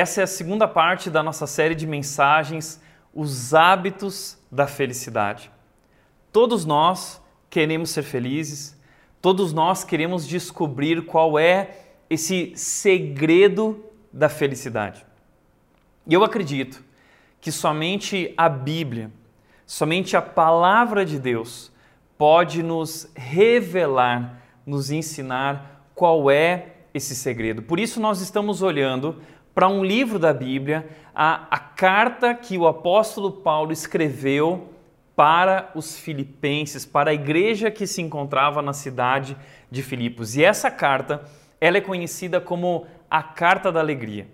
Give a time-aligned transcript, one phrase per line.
[0.00, 2.80] Essa é a segunda parte da nossa série de mensagens
[3.12, 5.50] Os Hábitos da Felicidade.
[6.32, 8.80] Todos nós queremos ser felizes,
[9.20, 15.04] todos nós queremos descobrir qual é esse segredo da felicidade.
[16.06, 16.82] E eu acredito
[17.38, 19.12] que somente a Bíblia,
[19.66, 21.70] somente a palavra de Deus
[22.16, 27.60] pode nos revelar, nos ensinar qual é esse segredo.
[27.60, 29.20] Por isso, nós estamos olhando
[29.54, 34.68] para um livro da Bíblia, a, a carta que o apóstolo Paulo escreveu
[35.16, 39.36] para os filipenses, para a igreja que se encontrava na cidade
[39.70, 40.36] de Filipos.
[40.36, 41.22] E essa carta,
[41.60, 44.26] ela é conhecida como a carta da alegria.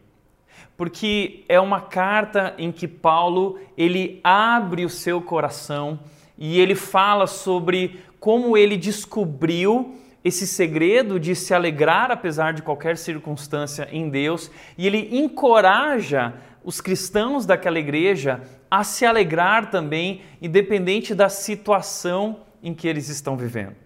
[0.76, 5.98] Porque é uma carta em que Paulo, ele abre o seu coração
[6.38, 9.96] e ele fala sobre como ele descobriu
[10.26, 16.80] esse segredo de se alegrar apesar de qualquer circunstância em Deus, e ele encoraja os
[16.80, 23.76] cristãos daquela igreja a se alegrar também, independente da situação em que eles estão vivendo.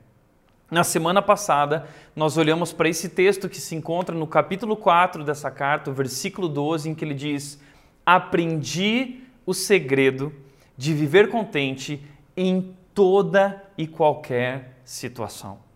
[0.70, 5.50] Na semana passada, nós olhamos para esse texto que se encontra no capítulo 4 dessa
[5.50, 7.60] carta, o versículo 12, em que ele diz:
[8.06, 10.32] Aprendi o segredo
[10.74, 12.02] de viver contente
[12.34, 15.69] em toda e qualquer situação.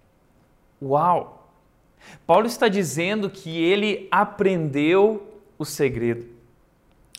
[0.84, 1.48] Uau!
[2.26, 6.26] Paulo está dizendo que ele aprendeu o segredo.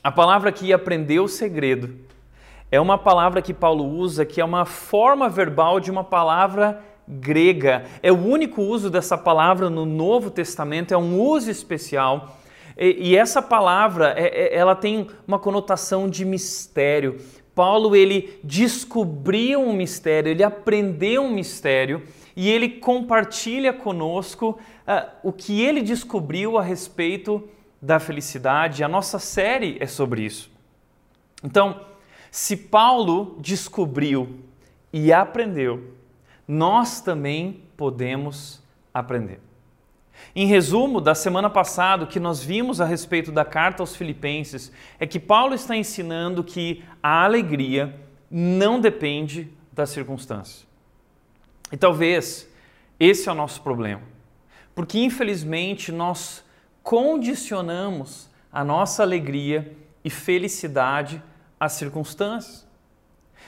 [0.04, 1.96] A palavra que aprendeu o segredo
[2.72, 7.86] é uma palavra que Paulo usa que é uma forma verbal de uma palavra grega.
[8.04, 12.38] É o único uso dessa palavra no Novo Testamento, é um uso especial.
[12.78, 17.18] E, e essa palavra, é, é, ela tem uma conotação de mistério.
[17.56, 22.04] Paulo ele descobriu um mistério, ele aprendeu um mistério
[22.36, 27.48] e ele compartilha conosco uh, o que ele descobriu a respeito
[27.82, 28.84] da felicidade.
[28.84, 30.52] A nossa série é sobre isso.
[31.44, 31.80] Então,
[32.30, 34.40] se Paulo descobriu
[34.92, 35.94] e aprendeu,
[36.48, 38.62] nós também podemos
[38.94, 39.40] aprender.
[40.36, 44.72] Em resumo, da semana passada, o que nós vimos a respeito da carta aos Filipenses
[45.00, 47.96] é que Paulo está ensinando que a alegria
[48.30, 50.65] não depende das circunstâncias.
[51.72, 52.48] E talvez
[53.00, 54.02] esse é o nosso problema,
[54.74, 56.44] porque infelizmente nós
[56.84, 61.22] condicionamos a nossa alegria e felicidade
[61.60, 62.66] às circunstâncias.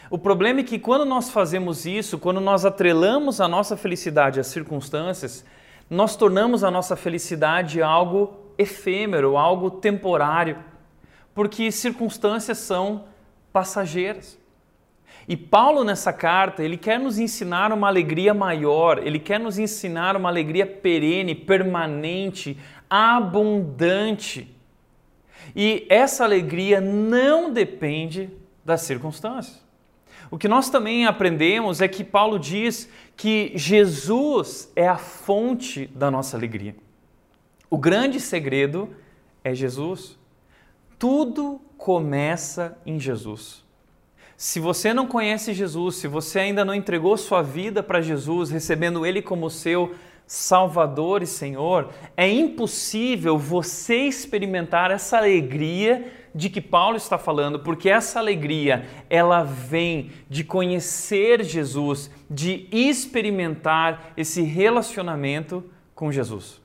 [0.09, 4.47] O problema é que quando nós fazemos isso, quando nós atrelamos a nossa felicidade às
[4.47, 5.45] circunstâncias,
[5.89, 10.57] nós tornamos a nossa felicidade algo efêmero, algo temporário,
[11.33, 13.06] porque circunstâncias são
[13.53, 14.38] passageiras.
[15.27, 20.15] E Paulo nessa carta, ele quer nos ensinar uma alegria maior, ele quer nos ensinar
[20.15, 22.57] uma alegria perene, permanente,
[22.89, 24.55] abundante.
[25.53, 28.29] E essa alegria não depende
[28.63, 29.61] das circunstâncias.
[30.31, 36.09] O que nós também aprendemos é que Paulo diz que Jesus é a fonte da
[36.09, 36.75] nossa alegria.
[37.69, 38.89] O grande segredo
[39.44, 40.17] é Jesus.
[40.97, 43.66] Tudo começa em Jesus.
[44.38, 49.03] Se você não conhece Jesus, se você ainda não entregou sua vida para Jesus, recebendo
[49.03, 49.96] Ele como seu
[50.28, 57.90] Salvador e Senhor, é impossível você experimentar essa alegria de que Paulo está falando, porque
[57.90, 65.63] essa alegria, ela vem de conhecer Jesus, de experimentar esse relacionamento
[65.95, 66.62] com Jesus.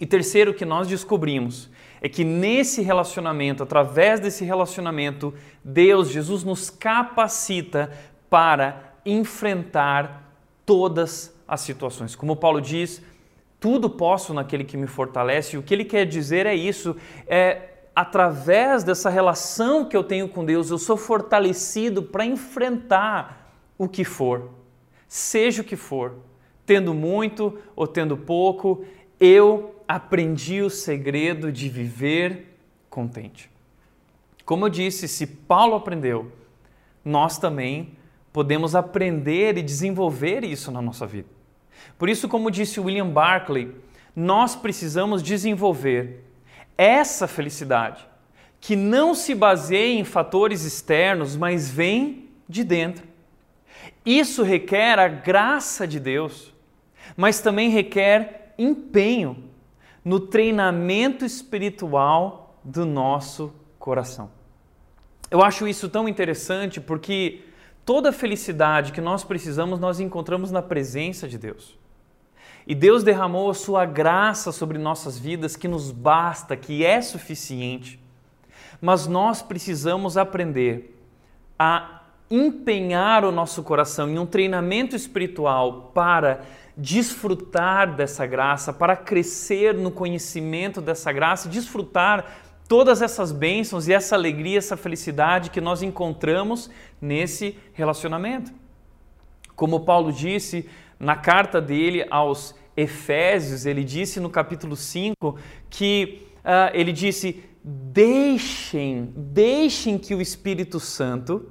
[0.00, 6.70] E terceiro que nós descobrimos é que nesse relacionamento, através desse relacionamento, Deus, Jesus nos
[6.70, 7.90] capacita
[8.28, 10.32] para enfrentar
[10.64, 12.14] todas as situações.
[12.14, 13.02] Como Paulo diz,
[13.58, 15.58] tudo posso naquele que me fortalece.
[15.58, 20.44] O que ele quer dizer é isso, é através dessa relação que eu tenho com
[20.44, 24.50] Deus, eu sou fortalecido para enfrentar o que for,
[25.08, 26.14] seja o que for,
[26.64, 28.84] tendo muito ou tendo pouco,
[29.20, 32.56] eu aprendi o segredo de viver
[32.88, 33.50] contente.
[34.44, 36.32] Como eu disse, se Paulo aprendeu,
[37.04, 37.96] nós também
[38.32, 41.28] podemos aprender e desenvolver isso na nossa vida.
[41.98, 43.70] Por isso, como disse William Barclay,
[44.14, 46.24] nós precisamos desenvolver
[46.76, 48.06] essa felicidade
[48.60, 53.06] que não se baseia em fatores externos, mas vem de dentro.
[54.04, 56.52] Isso requer a graça de Deus,
[57.16, 59.44] mas também requer empenho
[60.04, 64.30] no treinamento espiritual do nosso coração.
[65.30, 67.42] Eu acho isso tão interessante porque
[67.84, 71.78] toda a felicidade que nós precisamos nós encontramos na presença de Deus.
[72.66, 77.98] E Deus derramou a sua graça sobre nossas vidas que nos basta, que é suficiente.
[78.80, 80.96] Mas nós precisamos aprender
[81.58, 86.42] a empenhar o nosso coração em um treinamento espiritual para
[86.80, 92.24] desfrutar dessa graça, para crescer no conhecimento dessa graça, desfrutar
[92.66, 98.50] todas essas bênçãos e essa alegria, essa felicidade que nós encontramos nesse relacionamento.
[99.54, 100.68] Como Paulo disse
[100.98, 105.36] na carta dele aos Efésios, ele disse no capítulo 5
[105.68, 111.50] que uh, ele disse: deixem, deixem que o Espírito Santo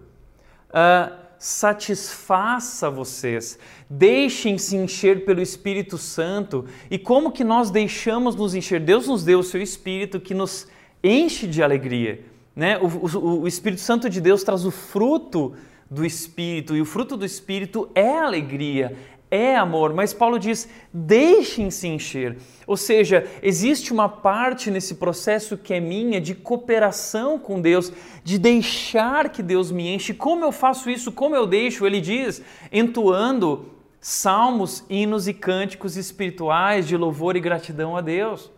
[0.70, 3.58] uh, satisfaça vocês,
[3.90, 6.66] deixem-se encher pelo Espírito Santo.
[6.92, 8.82] E como que nós deixamos nos encher?
[8.82, 10.68] Deus nos deu o seu Espírito que nos
[11.02, 12.20] enche de alegria.
[12.54, 12.78] Né?
[12.78, 15.54] O, o, o Espírito Santo de Deus traz o fruto
[15.90, 18.96] do Espírito, e o fruto do Espírito é alegria,
[19.32, 22.38] é amor, mas Paulo diz: deixem-se encher.
[22.66, 27.92] Ou seja, existe uma parte nesse processo que é minha de cooperação com Deus,
[28.24, 30.14] de deixar que Deus me enche.
[30.14, 31.12] Como eu faço isso?
[31.12, 31.86] Como eu deixo?
[31.86, 32.42] Ele diz:
[32.72, 38.52] entoando salmos, hinos e cânticos espirituais de louvor e gratidão a Deus.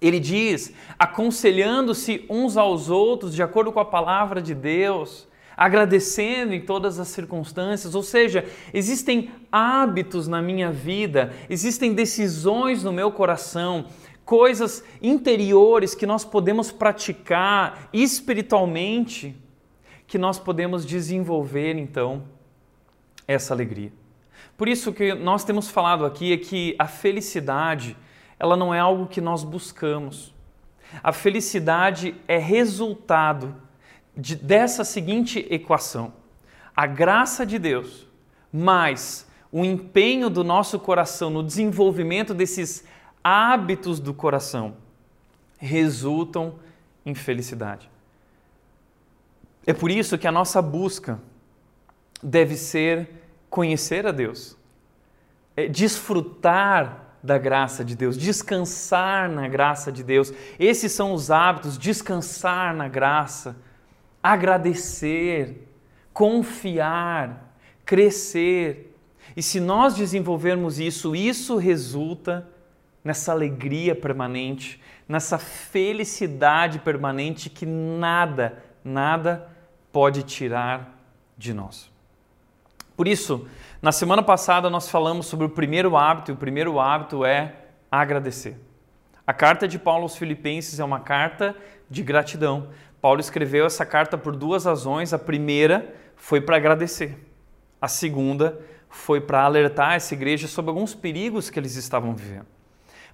[0.00, 5.26] Ele diz, aconselhando-se uns aos outros de acordo com a palavra de Deus,
[5.58, 12.92] agradecendo em todas as circunstâncias, ou seja, existem hábitos na minha vida, existem decisões no
[12.92, 13.86] meu coração,
[14.24, 19.34] coisas interiores que nós podemos praticar espiritualmente,
[20.06, 22.22] que nós podemos desenvolver então
[23.26, 23.92] essa alegria.
[24.56, 27.96] Por isso que nós temos falado aqui é que a felicidade
[28.38, 30.32] ela não é algo que nós buscamos.
[31.02, 33.67] A felicidade é resultado
[34.18, 36.12] de, dessa seguinte equação:
[36.76, 38.06] a graça de Deus
[38.52, 42.84] mais o empenho do nosso coração no desenvolvimento desses
[43.24, 44.76] hábitos do coração
[45.58, 46.58] resultam
[47.04, 47.90] em felicidade.
[49.66, 51.18] É por isso que a nossa busca
[52.22, 53.08] deve ser
[53.48, 54.56] conhecer a Deus,
[55.56, 60.32] é desfrutar da graça de Deus, descansar na graça de Deus.
[60.58, 63.56] Esses são os hábitos: descansar na graça,
[64.22, 65.68] agradecer,
[66.12, 67.54] confiar,
[67.84, 68.94] crescer.
[69.36, 72.46] E se nós desenvolvermos isso, isso resulta
[73.04, 79.48] nessa alegria permanente, nessa felicidade permanente que nada, nada
[79.92, 80.98] pode tirar
[81.36, 81.90] de nós.
[82.96, 83.48] Por isso,
[83.80, 87.54] na semana passada nós falamos sobre o primeiro hábito, e o primeiro hábito é
[87.90, 88.58] agradecer.
[89.24, 91.54] A carta de Paulo aos Filipenses é uma carta
[91.88, 92.68] de gratidão.
[93.00, 95.12] Paulo escreveu essa carta por duas razões.
[95.12, 97.16] A primeira foi para agradecer.
[97.80, 102.57] A segunda foi para alertar essa igreja sobre alguns perigos que eles estavam vivendo.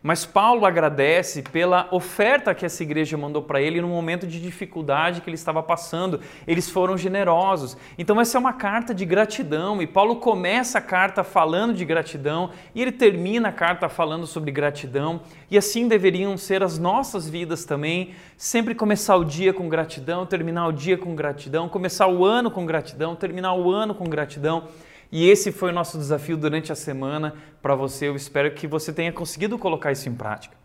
[0.06, 5.22] Mas Paulo agradece pela oferta que essa igreja mandou para ele no momento de dificuldade
[5.22, 6.20] que ele estava passando.
[6.46, 7.74] Eles foram generosos.
[7.96, 9.80] Então, essa é uma carta de gratidão.
[9.80, 14.52] E Paulo começa a carta falando de gratidão e ele termina a carta falando sobre
[14.52, 15.22] gratidão.
[15.50, 18.14] E assim deveriam ser as nossas vidas também.
[18.36, 22.66] Sempre começar o dia com gratidão, terminar o dia com gratidão, começar o ano com
[22.66, 24.64] gratidão, terminar o ano com gratidão.
[25.10, 28.08] E esse foi o nosso desafio durante a semana para você.
[28.08, 30.56] Eu espero que você tenha conseguido colocar isso em prática.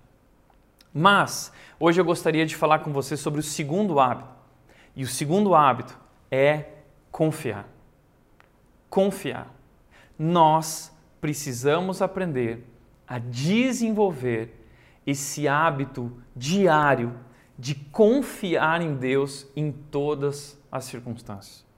[0.94, 4.30] Mas hoje eu gostaria de falar com você sobre o segundo hábito.
[4.96, 5.98] E o segundo hábito
[6.32, 6.66] é
[7.12, 7.68] confiar.
[8.90, 9.54] Confiar.
[10.18, 10.92] Nós
[11.22, 12.66] precisamos aprender
[13.08, 14.56] a desenvolver
[15.06, 17.16] esse hábito diário
[17.58, 21.69] de confiar em Deus em todas as circunstâncias.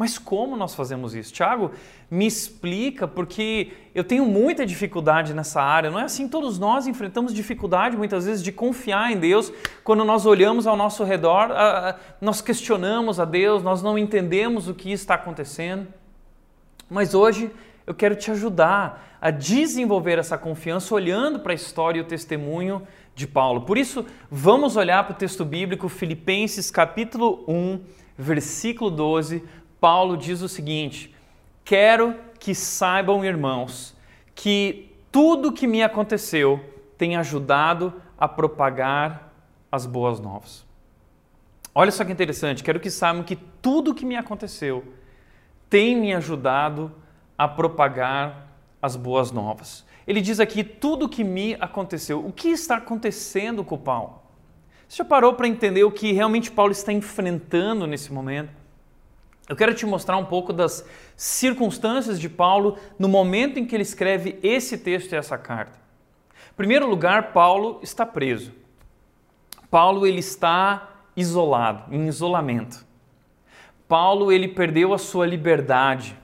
[0.00, 1.30] Mas como nós fazemos isso?
[1.30, 1.72] Tiago,
[2.10, 5.90] me explica, porque eu tenho muita dificuldade nessa área.
[5.90, 6.26] Não é assim?
[6.26, 9.52] Todos nós enfrentamos dificuldade muitas vezes de confiar em Deus.
[9.84, 11.50] Quando nós olhamos ao nosso redor,
[12.18, 15.86] nós questionamos a Deus, nós não entendemos o que está acontecendo.
[16.88, 17.50] Mas hoje
[17.86, 22.88] eu quero te ajudar a desenvolver essa confiança olhando para a história e o testemunho
[23.14, 23.66] de Paulo.
[23.66, 27.80] Por isso, vamos olhar para o texto bíblico, Filipenses capítulo 1,
[28.16, 29.42] versículo 12
[29.80, 31.14] Paulo diz o seguinte:
[31.64, 33.96] Quero que saibam, irmãos,
[34.34, 36.60] que tudo que me aconteceu
[36.96, 39.32] tem ajudado a propagar
[39.72, 40.66] as boas novas.
[41.74, 44.84] Olha só que interessante, quero que saibam que tudo que me aconteceu
[45.68, 46.92] tem me ajudado
[47.38, 48.48] a propagar
[48.82, 49.86] as boas novas.
[50.06, 52.26] Ele diz aqui tudo que me aconteceu.
[52.26, 54.20] O que está acontecendo com Paulo?
[54.88, 58.59] Você já parou para entender o que realmente Paulo está enfrentando nesse momento?
[59.50, 63.82] Eu quero te mostrar um pouco das circunstâncias de Paulo no momento em que ele
[63.82, 65.76] escreve esse texto e essa carta.
[66.52, 68.52] Em primeiro lugar, Paulo está preso.
[69.68, 72.86] Paulo ele está isolado, em isolamento.
[73.88, 76.16] Paulo ele perdeu a sua liberdade.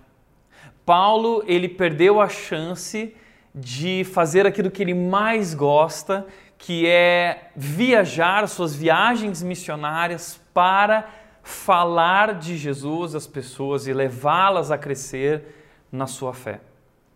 [0.84, 3.12] Paulo ele perdeu a chance
[3.52, 6.24] de fazer aquilo que ele mais gosta,
[6.56, 14.76] que é viajar suas viagens missionárias para falar de Jesus às pessoas e levá-las a
[14.76, 15.44] crescer
[15.92, 16.60] na sua fé.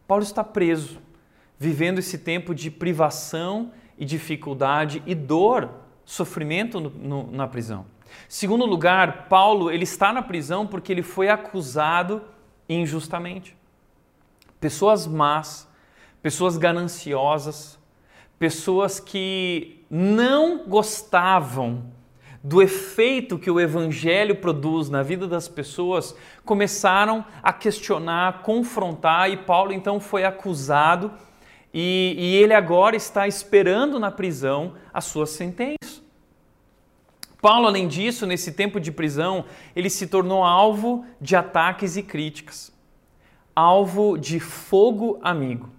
[0.07, 1.01] Paulo está preso,
[1.59, 5.69] vivendo esse tempo de privação e dificuldade e dor,
[6.05, 7.87] sofrimento no, no, na prisão.
[8.29, 12.23] Segundo lugar, Paulo ele está na prisão porque ele foi acusado
[12.69, 13.57] injustamente.
[14.61, 15.69] Pessoas más,
[16.23, 17.81] pessoas gananciosas,
[18.39, 21.99] pessoas que não gostavam
[22.43, 29.31] do efeito que o Evangelho produz na vida das pessoas, começaram a questionar, a confrontar,
[29.31, 31.13] e Paulo então foi acusado,
[31.73, 36.01] e, e ele agora está esperando na prisão a sua sentença.
[37.41, 39.45] Paulo, além disso, nesse tempo de prisão,
[39.75, 42.73] ele se tornou alvo de ataques e críticas,
[43.55, 45.71] alvo de fogo amigo.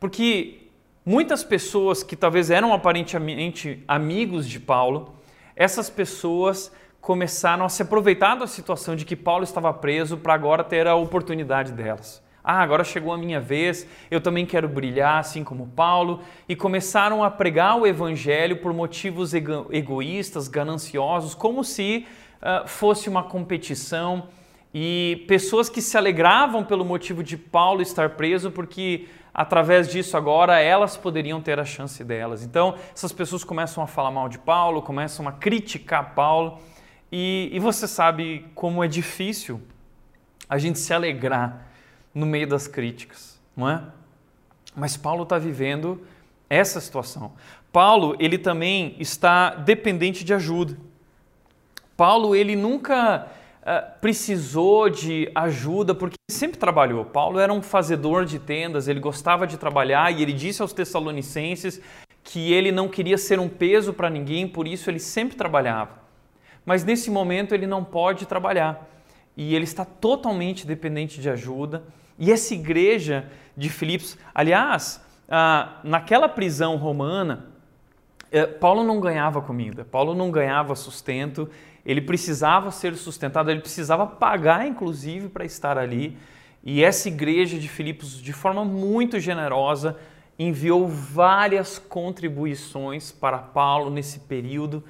[0.00, 0.68] Porque
[1.04, 5.14] muitas pessoas que talvez eram aparentemente amigos de Paulo,
[5.56, 10.64] essas pessoas começaram a se aproveitar da situação de que Paulo estava preso para agora
[10.64, 12.22] ter a oportunidade delas.
[12.42, 17.24] Ah, agora chegou a minha vez, eu também quero brilhar assim como Paulo, e começaram
[17.24, 22.06] a pregar o evangelho por motivos ego egoístas, gananciosos, como se
[22.42, 24.28] uh, fosse uma competição,
[24.76, 30.58] e pessoas que se alegravam pelo motivo de Paulo estar preso, porque através disso agora
[30.58, 32.42] elas poderiam ter a chance delas.
[32.42, 36.58] Então, essas pessoas começam a falar mal de Paulo, começam a criticar Paulo,
[37.12, 39.62] e, e você sabe como é difícil
[40.48, 41.68] a gente se alegrar
[42.12, 43.80] no meio das críticas, não é?
[44.74, 46.04] Mas Paulo está vivendo
[46.50, 47.34] essa situação.
[47.72, 50.76] Paulo, ele também está dependente de ajuda.
[51.96, 53.28] Paulo, ele nunca
[53.64, 57.04] uh, precisou de ajuda porque sempre trabalhou.
[57.04, 61.80] Paulo era um fazedor de tendas, ele gostava de trabalhar e ele disse aos Tessalonicenses
[62.22, 66.02] que ele não queria ser um peso para ninguém, por isso ele sempre trabalhava.
[66.64, 68.88] Mas nesse momento ele não pode trabalhar
[69.36, 71.82] e ele está totalmente dependente de ajuda.
[72.18, 77.46] E essa igreja de Filipos, aliás, uh, naquela prisão romana,
[78.32, 81.50] uh, Paulo não ganhava comida, Paulo não ganhava sustento,
[81.84, 86.16] ele precisava ser sustentado, ele precisava pagar, inclusive, para estar ali.
[86.62, 89.98] E essa igreja de Filipos, de forma muito generosa,
[90.38, 94.82] enviou várias contribuições para Paulo nesse período.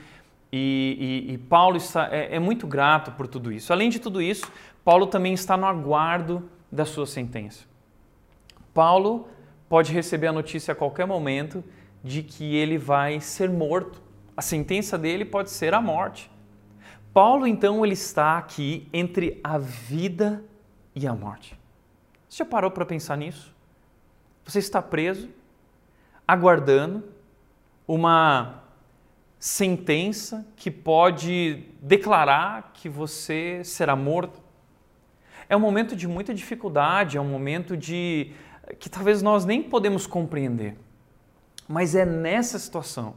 [0.53, 3.73] E, e, e Paulo está, é, é muito grato por tudo isso.
[3.73, 4.47] Além de tudo isso,
[4.85, 7.65] Paulo também está no aguardo da sua sentença.
[8.73, 9.29] Paulo
[9.69, 11.65] pode receber a notícia a qualquer momento
[12.03, 14.01] de que ele vai ser morto.
[14.37, 16.31] A sentença dele pode ser a morte.
[17.15, 20.45] Paulo então ele está aqui entre a vida
[20.97, 21.57] e a morte.
[22.29, 23.55] Você já parou para pensar nisso?
[24.45, 25.29] Você está preso,
[26.27, 27.05] aguardando
[27.87, 28.65] uma
[29.39, 34.43] sentença que pode declarar que você será morto.
[35.49, 38.33] É um momento de muita dificuldade, é um momento de
[38.81, 40.77] que talvez nós nem podemos compreender.
[41.69, 43.15] Mas é nessa situação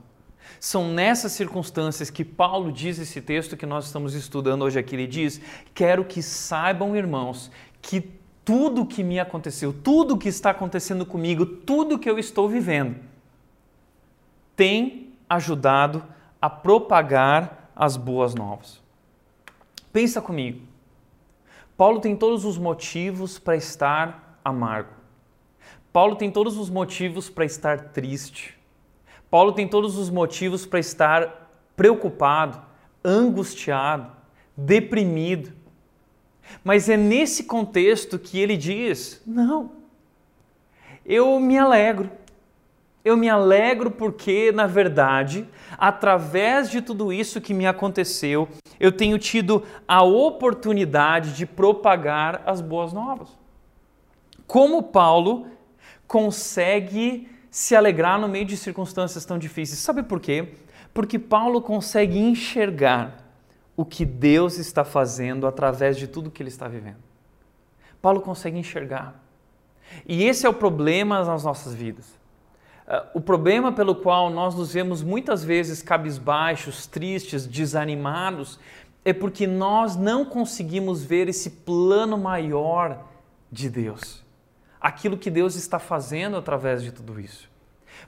[0.60, 4.96] são nessas circunstâncias que Paulo diz esse texto que nós estamos estudando hoje aqui.
[4.96, 5.42] Ele diz:
[5.74, 7.51] Quero que saibam, irmãos,
[7.82, 8.01] que
[8.44, 12.96] tudo que me aconteceu, tudo que está acontecendo comigo, tudo que eu estou vivendo,
[14.56, 16.04] tem ajudado
[16.42, 18.82] a propagar as boas novas.
[19.92, 20.62] Pensa comigo.
[21.75, 24.89] Paulo tem todos os motivos para estar amargo.
[25.94, 28.57] Paulo tem todos os motivos para estar triste.
[29.30, 32.62] Paulo tem todos os motivos para estar preocupado,
[33.04, 34.12] angustiado,
[34.56, 35.54] deprimido.
[36.64, 39.72] Mas é nesse contexto que ele diz: não,
[41.06, 42.10] eu me alegro.
[43.04, 49.18] Eu me alegro porque, na verdade, através de tudo isso que me aconteceu, eu tenho
[49.18, 53.30] tido a oportunidade de propagar as boas novas.
[54.46, 55.48] Como Paulo
[56.06, 59.80] consegue se alegrar no meio de circunstâncias tão difíceis.
[59.80, 60.54] Sabe por quê?
[60.94, 63.28] Porque Paulo consegue enxergar
[63.76, 67.00] o que Deus está fazendo através de tudo que ele está vivendo.
[68.00, 69.20] Paulo consegue enxergar.
[70.08, 72.06] E esse é o problema nas nossas vidas.
[72.88, 78.60] Uh, o problema pelo qual nós nos vemos muitas vezes cabisbaixos, tristes, desanimados,
[79.04, 83.04] é porque nós não conseguimos ver esse plano maior
[83.52, 84.24] de Deus.
[84.80, 87.47] Aquilo que Deus está fazendo através de tudo isso.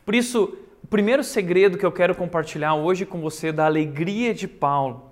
[0.05, 4.48] Por isso, o primeiro segredo que eu quero compartilhar hoje com você da alegria de
[4.48, 5.12] Paulo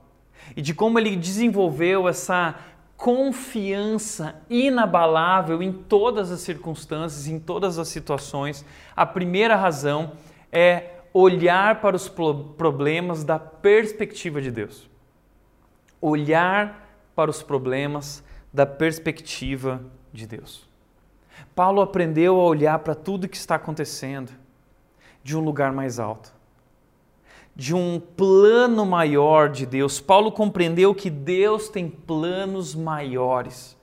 [0.55, 2.55] e de como ele desenvolveu essa
[2.96, 8.65] confiança inabalável em todas as circunstâncias, em todas as situações.
[8.96, 10.13] A primeira razão
[10.51, 14.89] é olhar para os problemas da perspectiva de Deus.
[16.01, 19.81] Olhar para os problemas da perspectiva
[20.12, 20.67] de Deus.
[21.55, 24.31] Paulo aprendeu a olhar para tudo que está acontecendo
[25.27, 26.34] de um lugar mais alto
[27.53, 30.00] de um plano maior de Deus.
[30.00, 33.75] Paulo compreendeu que Deus tem planos maiores.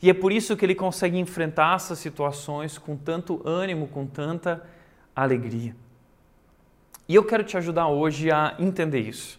[0.00, 4.64] E é por isso que ele consegue enfrentar essas situações com tanto ânimo, com tanta
[5.14, 5.76] alegria.
[7.06, 9.38] E eu quero te ajudar hoje a entender isso.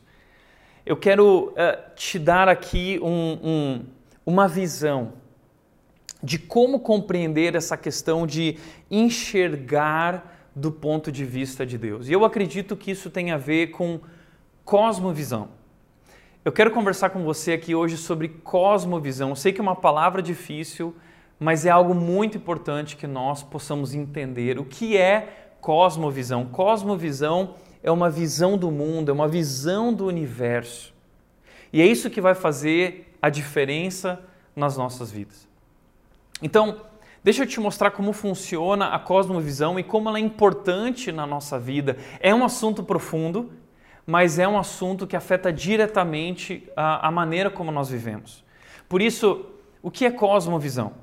[0.85, 3.85] Eu quero uh, te dar aqui um, um,
[4.23, 5.13] uma visão
[6.21, 8.55] de como compreender essa questão de
[8.91, 12.09] enxergar do ponto de vista de Deus.
[12.09, 13.99] E eu acredito que isso tem a ver com
[14.65, 15.49] cosmovisão.
[16.43, 19.29] Eu quero conversar com você aqui hoje sobre cosmovisão.
[19.29, 20.95] Eu sei que é uma palavra difícil,
[21.39, 26.45] mas é algo muito importante que nós possamos entender o que é cosmovisão.
[26.45, 30.93] Cosmovisão é uma visão do mundo, é uma visão do universo.
[31.71, 34.19] E é isso que vai fazer a diferença
[34.55, 35.47] nas nossas vidas.
[36.41, 36.81] Então,
[37.23, 41.59] Deixa eu te mostrar como funciona a cosmovisão e como ela é importante na nossa
[41.59, 41.97] vida.
[42.19, 43.51] É um assunto profundo,
[44.05, 48.43] mas é um assunto que afeta diretamente a, a maneira como nós vivemos.
[48.87, 49.45] Por isso,
[49.83, 50.93] o que é cosmovisão?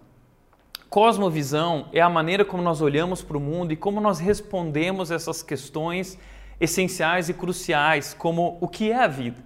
[0.88, 5.42] Cosmovisão é a maneira como nós olhamos para o mundo e como nós respondemos essas
[5.42, 6.18] questões
[6.58, 9.44] essenciais e cruciais, como o que é a vida?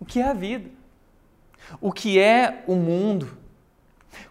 [0.00, 0.70] O que é a vida?
[1.80, 3.36] O que é o mundo?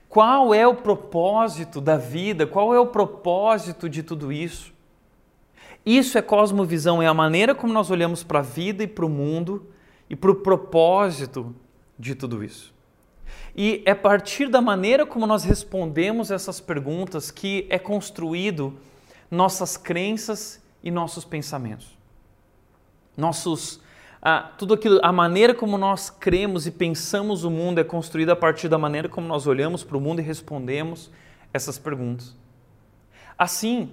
[0.09, 2.47] Qual é o propósito da vida?
[2.47, 4.73] Qual é o propósito de tudo isso?
[5.85, 9.09] Isso é cosmovisão, é a maneira como nós olhamos para a vida e para o
[9.09, 9.67] mundo
[10.09, 11.55] e para o propósito
[11.97, 12.73] de tudo isso.
[13.55, 18.77] E é a partir da maneira como nós respondemos essas perguntas que é construído
[19.31, 21.97] nossas crenças e nossos pensamentos.
[23.15, 23.81] Nossos
[24.21, 28.35] ah, tudo aquilo, a maneira como nós cremos e pensamos o mundo é construída a
[28.35, 31.11] partir da maneira como nós olhamos para o mundo e respondemos
[31.53, 32.35] essas perguntas.
[33.37, 33.91] Assim,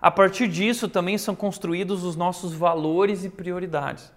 [0.00, 4.10] a partir disso também são construídos os nossos valores e prioridades.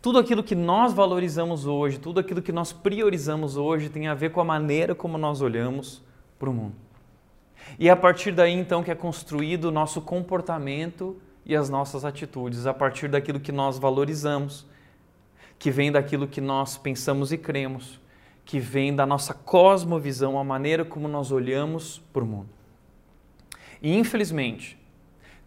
[0.00, 4.30] Tudo aquilo que nós valorizamos hoje, tudo aquilo que nós priorizamos hoje tem a ver
[4.30, 6.02] com a maneira como nós olhamos
[6.38, 6.74] para o mundo.
[7.78, 12.04] E é a partir daí então que é construído o nosso comportamento e as nossas
[12.04, 14.66] atitudes a partir daquilo que nós valorizamos,
[15.58, 18.00] que vem daquilo que nós pensamos e cremos,
[18.44, 22.48] que vem da nossa cosmovisão, a maneira como nós olhamos para o mundo.
[23.80, 24.78] E infelizmente,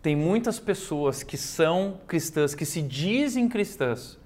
[0.01, 4.19] tem muitas pessoas que são cristãs, que se dizem cristãs,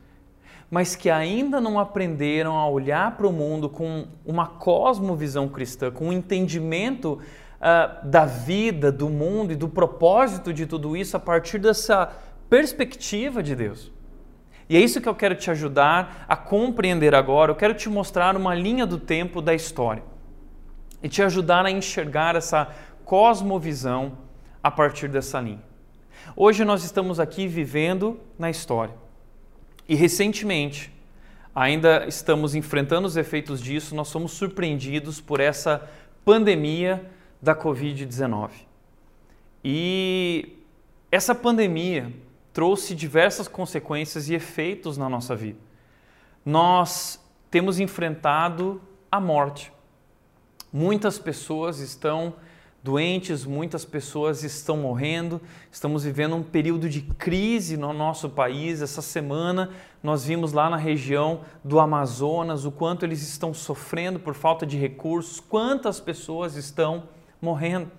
[0.69, 6.09] mas que ainda não aprenderam a olhar para o mundo com uma cosmovisão cristã, com
[6.09, 7.19] um entendimento
[7.59, 12.11] uh, da vida, do mundo e do propósito de tudo isso a partir dessa
[12.49, 13.91] perspectiva de Deus.
[14.69, 17.51] E é isso que eu quero te ajudar a compreender agora.
[17.51, 20.03] Eu quero te mostrar uma linha do tempo da história
[21.01, 22.69] e te ajudar a enxergar essa
[23.03, 24.17] cosmovisão
[24.61, 25.63] a partir dessa linha.
[26.35, 28.93] Hoje nós estamos aqui vivendo na história
[29.87, 30.93] e recentemente
[31.55, 33.95] ainda estamos enfrentando os efeitos disso.
[33.95, 35.89] Nós somos surpreendidos por essa
[36.23, 37.03] pandemia
[37.41, 38.51] da Covid-19.
[39.63, 40.57] E
[41.11, 42.13] essa pandemia
[42.53, 45.59] trouxe diversas consequências e efeitos na nossa vida.
[46.45, 49.71] Nós temos enfrentado a morte.
[50.71, 52.35] Muitas pessoas estão
[52.83, 55.41] doentes, muitas pessoas estão morrendo.
[55.71, 58.81] Estamos vivendo um período de crise no nosso país.
[58.81, 59.71] Essa semana
[60.01, 64.77] nós vimos lá na região do Amazonas o quanto eles estão sofrendo por falta de
[64.77, 67.03] recursos, quantas pessoas estão
[67.41, 67.91] morrendo.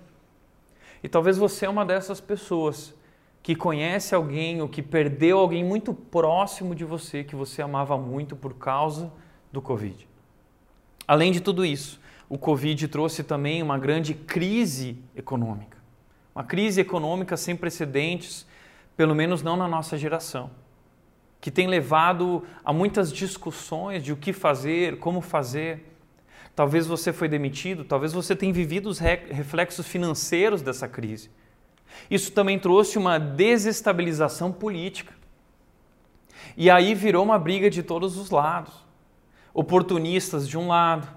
[1.03, 2.93] E talvez você é uma dessas pessoas
[3.41, 8.35] que conhece alguém ou que perdeu alguém muito próximo de você que você amava muito
[8.35, 9.11] por causa
[9.51, 10.07] do Covid.
[11.07, 11.99] Além de tudo isso,
[12.29, 15.77] o Covid trouxe também uma grande crise econômica.
[16.33, 18.47] Uma crise econômica sem precedentes,
[18.95, 20.49] pelo menos não na nossa geração,
[21.41, 25.90] que tem levado a muitas discussões de o que fazer, como fazer.
[26.55, 31.29] Talvez você foi demitido, talvez você tenha vivido os reflexos financeiros dessa crise.
[32.09, 35.13] Isso também trouxe uma desestabilização política.
[36.57, 38.73] E aí virou uma briga de todos os lados.
[39.53, 41.07] Oportunistas de um lado,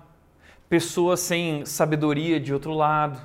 [0.68, 3.20] pessoas sem sabedoria de outro lado.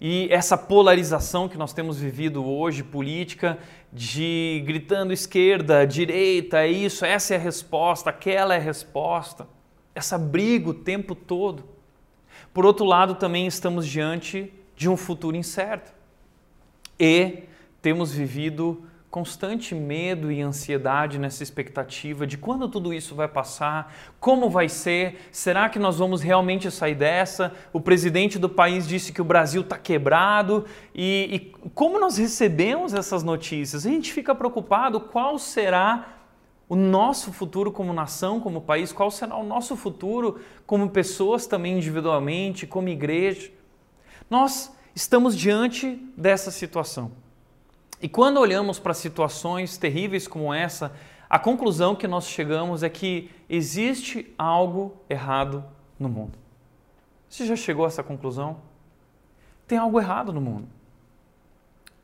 [0.00, 3.58] E essa polarização que nós temos vivido hoje, política,
[3.92, 9.46] de gritando esquerda, direita, é isso, essa é a resposta, aquela é a resposta.
[9.94, 11.64] Essa briga o tempo todo.
[12.52, 15.92] Por outro lado, também estamos diante de um futuro incerto.
[16.98, 17.44] E
[17.80, 24.50] temos vivido constante medo e ansiedade nessa expectativa de quando tudo isso vai passar, como
[24.50, 27.52] vai ser, será que nós vamos realmente sair dessa?
[27.72, 32.92] O presidente do país disse que o Brasil está quebrado e, e como nós recebemos
[32.92, 33.86] essas notícias?
[33.86, 36.13] A gente fica preocupado qual será
[36.68, 41.76] o nosso futuro como nação, como país, qual será o nosso futuro como pessoas também
[41.76, 43.50] individualmente, como igreja.
[44.30, 47.12] Nós estamos diante dessa situação.
[48.00, 50.92] E quando olhamos para situações terríveis como essa,
[51.28, 55.64] a conclusão que nós chegamos é que existe algo errado
[55.98, 56.38] no mundo.
[57.28, 58.58] Você já chegou a essa conclusão?
[59.66, 60.68] Tem algo errado no mundo.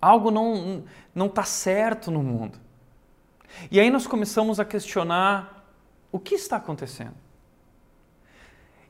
[0.01, 2.59] Algo não está certo no mundo.
[3.70, 5.66] E aí nós começamos a questionar
[6.12, 7.14] o que está acontecendo.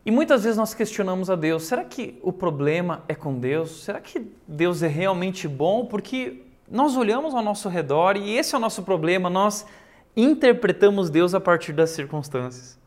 [0.04, 3.84] E muitas vezes nós questionamos a Deus: será que o problema é com Deus?
[3.84, 5.86] Será que Deus é realmente bom?
[5.86, 9.66] Porque nós olhamos ao nosso redor e esse é o nosso problema, nós
[10.16, 12.78] interpretamos Deus a partir das circunstâncias.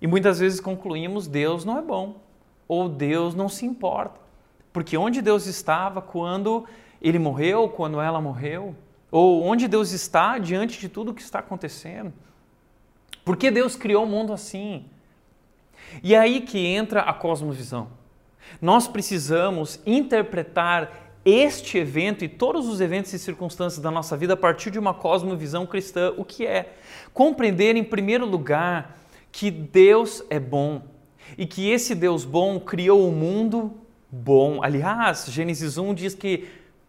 [0.00, 2.16] E muitas vezes concluímos Deus não é bom
[2.66, 4.20] ou Deus não se importa.
[4.72, 6.64] Porque onde Deus estava quando
[7.02, 8.74] ele morreu, quando ela morreu,
[9.10, 12.12] ou onde Deus está diante de tudo o que está acontecendo.
[13.24, 14.86] Por que Deus criou o mundo assim?
[16.02, 17.88] E é aí que entra a cosmovisão.
[18.60, 24.36] Nós precisamos interpretar este evento e todos os eventos e circunstâncias da nossa vida a
[24.36, 26.74] partir de uma cosmovisão cristã, o que é
[27.12, 28.98] compreender em primeiro lugar
[29.30, 30.82] que Deus é bom
[31.36, 33.76] e que esse Deus bom criou o mundo
[34.10, 34.62] bom.
[34.62, 36.48] Aliás, Gênesis 1 diz que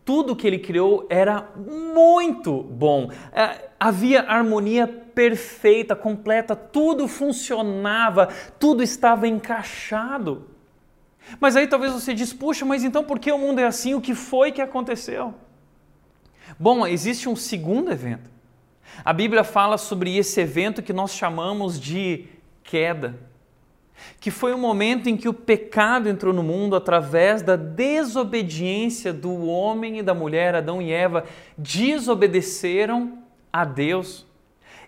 [0.09, 3.11] tudo que ele criou era muito bom.
[3.31, 10.47] É, havia harmonia perfeita, completa, tudo funcionava, tudo estava encaixado.
[11.39, 13.93] Mas aí talvez você diz, puxa, mas então por que o mundo é assim?
[13.93, 15.31] O que foi que aconteceu?
[16.57, 18.31] Bom, existe um segundo evento.
[19.05, 22.25] A Bíblia fala sobre esse evento que nós chamamos de
[22.63, 23.15] queda,
[24.19, 29.45] que foi o momento em que o pecado entrou no mundo através da desobediência do
[29.45, 31.25] homem e da mulher, Adão e Eva,
[31.57, 33.19] desobedeceram
[33.51, 34.25] a Deus.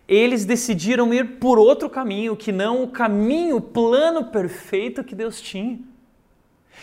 [0.08, 5.39] Eles decidiram ir por outro caminho, que não o caminho, o plano perfeito que Deus
[5.39, 5.80] tinha.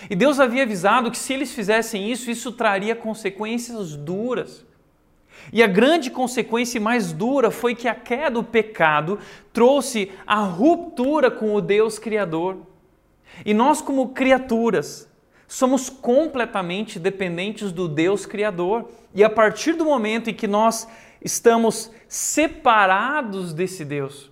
[0.08, 4.64] E Deus havia avisado que se eles fizessem isso, isso traria consequências duras.
[5.52, 9.18] E a grande consequência mais dura foi que a queda do pecado
[9.52, 12.58] trouxe a ruptura com o Deus Criador.
[13.44, 15.08] E nós, como criaturas,
[15.46, 18.88] somos completamente dependentes do Deus Criador.
[19.14, 20.87] E a partir do momento em que nós
[21.24, 24.30] estamos separados desse Deus,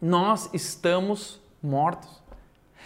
[0.00, 2.22] nós estamos mortos.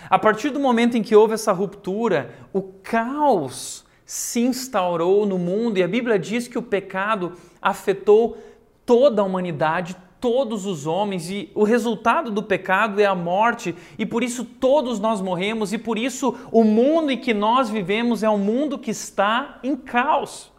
[0.08, 5.78] A partir do momento em que houve essa ruptura, o caos se instaurou no mundo
[5.78, 8.36] e a Bíblia diz que o pecado afetou
[8.84, 14.04] toda a humanidade, todos os homens e o resultado do pecado é a morte e
[14.04, 18.28] por isso todos nós morremos e por isso o mundo em que nós vivemos é
[18.28, 20.52] um mundo que está em caos.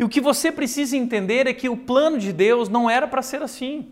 [0.00, 3.20] E o que você precisa entender é que o plano de Deus não era para
[3.20, 3.90] ser assim.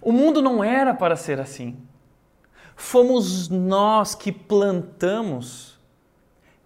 [0.00, 1.76] O mundo não era para ser assim.
[2.74, 5.71] Fomos nós que plantamos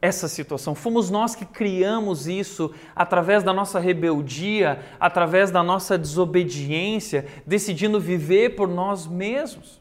[0.01, 7.27] essa situação, fomos nós que criamos isso através da nossa rebeldia, através da nossa desobediência,
[7.47, 9.81] decidindo viver por nós mesmos.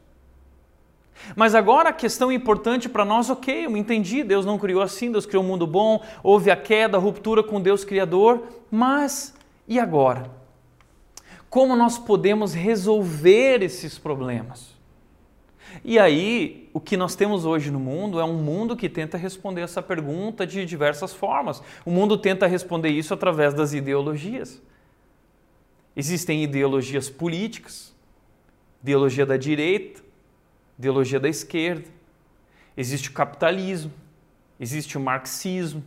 [1.35, 5.25] Mas agora a questão importante para nós, ok, eu entendi, Deus não criou assim, Deus
[5.25, 9.33] criou um mundo bom, houve a queda, a ruptura com Deus Criador, mas
[9.67, 10.29] e agora?
[11.49, 14.74] Como nós podemos resolver esses problemas?
[15.83, 19.61] E aí, o que nós temos hoje no mundo é um mundo que tenta responder
[19.61, 21.61] essa pergunta de diversas formas.
[21.85, 24.61] O mundo tenta responder isso através das ideologias.
[25.95, 27.95] Existem ideologias políticas,
[28.81, 30.01] ideologia da direita,
[30.77, 31.87] ideologia da esquerda,
[32.75, 33.91] existe o capitalismo,
[34.59, 35.83] existe o marxismo.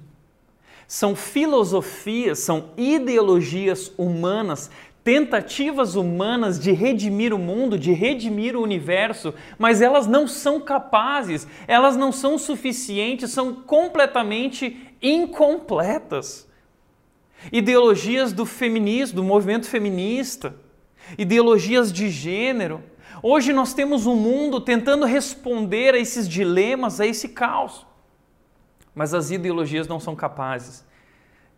[0.87, 4.71] São filosofias, são ideologias humanas
[5.09, 11.49] tentativas humanas de redimir o mundo, de redimir o universo, mas elas não são capazes,
[11.67, 16.47] elas não são suficientes, são completamente incompletas.
[17.51, 20.55] ideologias do feminismo, do movimento feminista,
[21.17, 22.83] ideologias de gênero.
[23.23, 27.87] Hoje nós temos um mundo tentando responder a esses dilemas, a esse caos.
[28.95, 30.87] Mas as ideologias não são capazes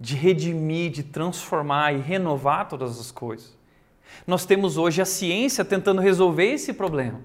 [0.00, 3.54] de redimir, de transformar e renovar todas as coisas.
[4.26, 7.20] Nós temos hoje a ciência tentando resolver esse problema.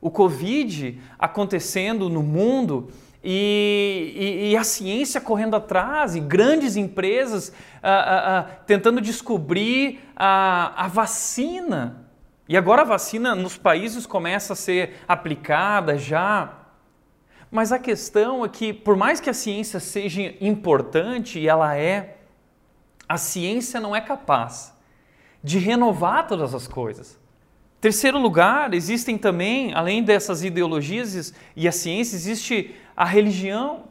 [0.00, 2.88] O Covid acontecendo no mundo
[3.22, 10.00] e, e, e, a ciência correndo atrás, e grandes empresas ah, ah, ah, tentando descobrir
[10.16, 12.06] a, a vacina.
[12.48, 16.59] E agora a vacina nos países começa a ser aplicada já.
[17.50, 22.18] Mas a questão é que, por mais que a ciência seja importante, e ela é,
[23.08, 24.72] a ciência não é capaz
[25.42, 27.18] de renovar todas as coisas.
[27.80, 33.84] Terceiro lugar, existem também, além dessas ideologias e a ciência, existe a religião.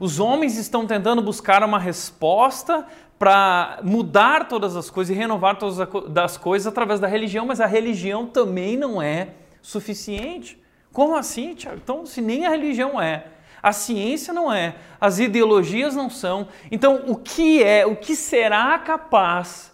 [0.00, 2.86] Os homens estão tentando buscar uma resposta
[3.18, 5.78] para mudar todas as coisas e renovar todas
[6.16, 9.28] as coisas através da religião, mas a religião também não é
[9.62, 10.60] suficiente.
[10.96, 11.76] Como assim, Tiago?
[11.76, 13.26] Então, se nem a religião é,
[13.62, 18.78] a ciência não é, as ideologias não são, então o que é, o que será
[18.78, 19.70] capaz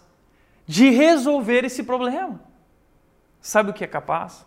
[0.67, 2.41] de resolver esse problema?
[3.39, 4.45] Sabe o que é capaz?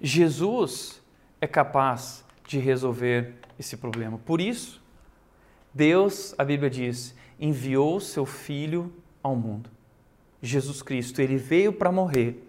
[0.00, 1.02] Jesus
[1.40, 4.18] é capaz de resolver esse problema.
[4.18, 4.80] Por isso,
[5.74, 9.68] Deus, a Bíblia diz, enviou seu Filho ao mundo.
[10.40, 12.40] Jesus Cristo, ele veio para morrer,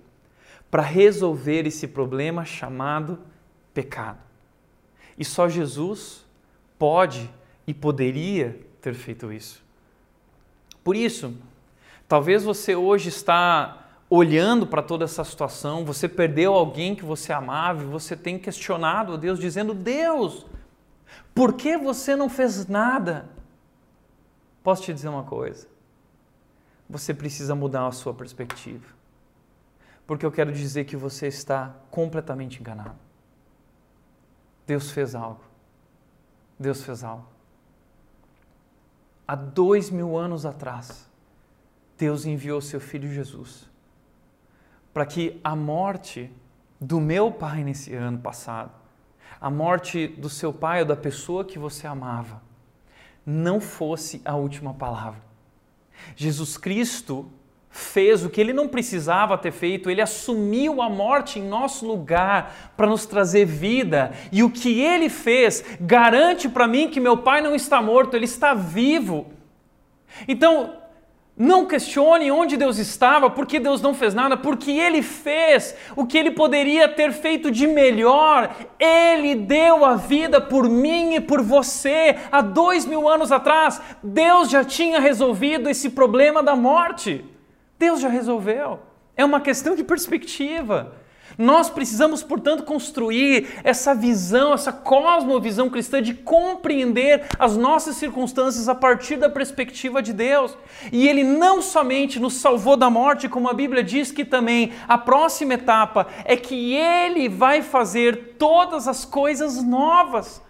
[0.69, 3.19] para resolver esse problema chamado
[3.73, 4.19] pecado.
[5.17, 6.25] E só Jesus
[6.77, 7.29] pode
[7.65, 9.63] e poderia ter feito isso.
[10.83, 11.33] Por isso,
[12.07, 17.83] talvez você hoje está olhando para toda essa situação, você perdeu alguém que você amava
[17.83, 20.45] e você tem questionado a Deus, dizendo: Deus,
[21.33, 23.29] por que você não fez nada?
[24.63, 25.67] Posso te dizer uma coisa?
[26.89, 28.85] Você precisa mudar a sua perspectiva.
[30.05, 32.95] Porque eu quero dizer que você está completamente enganado.
[34.67, 35.41] Deus fez algo.
[36.59, 37.27] Deus fez algo.
[39.27, 41.09] Há dois mil anos atrás,
[41.97, 43.69] Deus enviou seu filho Jesus
[44.95, 46.31] para que a morte
[46.79, 48.71] do meu pai nesse ano passado,
[49.41, 52.41] a morte do seu pai ou da pessoa que você amava,
[53.25, 55.19] não fosse a última palavra.
[56.15, 57.29] Jesus Cristo
[57.77, 62.71] fez o que ele não precisava ter feito, ele assumiu a morte em nosso lugar
[62.77, 64.13] para nos trazer vida.
[64.31, 68.23] E o que ele fez garante para mim que meu pai não está morto, ele
[68.23, 69.27] está vivo.
[70.25, 70.77] Então,
[71.37, 76.17] não questione onde Deus estava, porque Deus não fez nada, porque Ele fez o que
[76.17, 78.55] Ele poderia ter feito de melhor.
[78.79, 82.15] Ele deu a vida por mim e por você.
[82.31, 87.34] Há dois mil anos atrás, Deus já tinha resolvido esse problema da morte.
[87.77, 88.79] Deus já resolveu.
[89.15, 90.95] É uma questão de perspectiva.
[91.37, 98.75] Nós precisamos, portanto, construir essa visão, essa cosmovisão cristã de compreender as nossas circunstâncias a
[98.75, 100.57] partir da perspectiva de Deus.
[100.91, 104.97] E Ele não somente nos salvou da morte, como a Bíblia diz que também a
[104.97, 110.41] próxima etapa é que Ele vai fazer todas as coisas novas.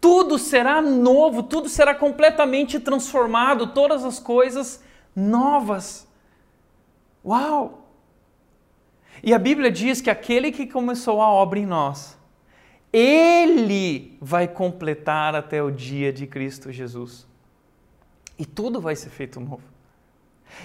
[0.00, 4.82] Tudo será novo, tudo será completamente transformado, todas as coisas
[5.14, 6.08] novas.
[7.24, 7.86] Uau!
[9.22, 12.18] E a Bíblia diz que aquele que começou a obra em nós,
[12.92, 17.26] ele vai completar até o dia de Cristo Jesus.
[18.38, 19.62] E tudo vai ser feito novo.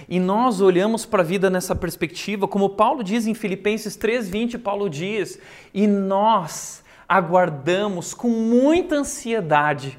[0.08, 4.88] E nós olhamos para a vida nessa perspectiva, como Paulo diz em Filipenses 3:20, Paulo
[4.90, 5.38] diz,
[5.72, 9.98] e nós aguardamos com muita ansiedade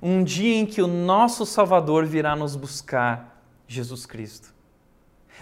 [0.00, 3.37] um dia em que o nosso Salvador virá nos buscar,
[3.68, 4.52] Jesus Cristo.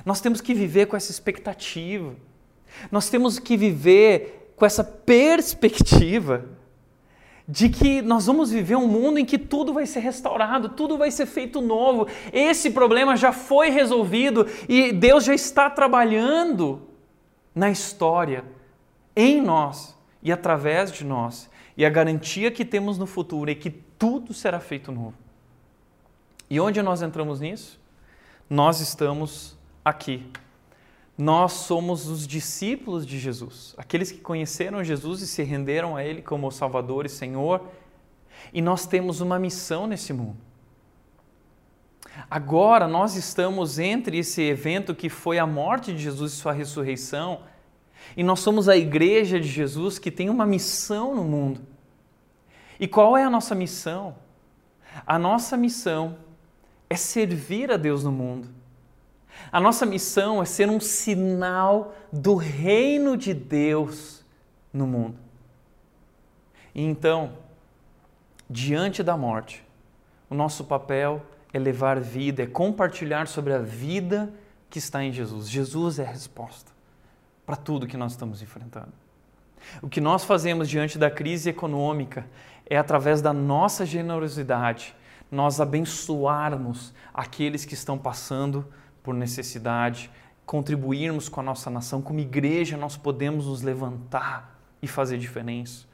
[0.04, 2.14] Nós temos que viver com essa expectativa.
[2.90, 6.44] Nós temos que viver com essa perspectiva
[7.48, 11.10] de que nós vamos viver um mundo em que tudo vai ser restaurado, tudo vai
[11.10, 12.08] ser feito novo.
[12.32, 16.82] Esse problema já foi resolvido e Deus já está trabalhando
[17.54, 18.44] na história,
[19.14, 21.48] em nós e através de nós.
[21.76, 25.14] E a garantia que temos no futuro é que tudo será feito novo.
[26.50, 27.78] E onde nós entramos nisso?
[28.48, 30.30] Nós estamos aqui
[31.18, 36.20] nós somos os discípulos de Jesus, aqueles que conheceram Jesus e se renderam a Ele
[36.20, 37.66] como Salvador e Senhor,
[38.52, 40.36] e nós temos uma missão nesse mundo.
[42.30, 47.40] Agora nós estamos entre esse evento que foi a morte de Jesus e sua ressurreição,
[48.14, 51.62] e nós somos a igreja de Jesus que tem uma missão no mundo.
[52.78, 54.16] E qual é a nossa missão?
[55.06, 56.18] A nossa missão
[56.88, 58.48] é servir a Deus no mundo.
[59.50, 64.24] A nossa missão é ser um sinal do reino de Deus
[64.72, 65.18] no mundo.
[66.74, 67.32] E então,
[68.48, 69.64] diante da morte,
[70.28, 71.22] o nosso papel
[71.52, 74.32] é levar vida, é compartilhar sobre a vida
[74.68, 75.48] que está em Jesus.
[75.48, 76.72] Jesus é a resposta
[77.44, 78.92] para tudo que nós estamos enfrentando.
[79.80, 82.26] O que nós fazemos diante da crise econômica
[82.68, 84.94] é através da nossa generosidade
[85.30, 88.66] nós abençoarmos aqueles que estão passando
[89.02, 90.10] por necessidade,
[90.44, 95.86] contribuirmos com a nossa nação, como igreja nós podemos nos levantar e fazer diferença.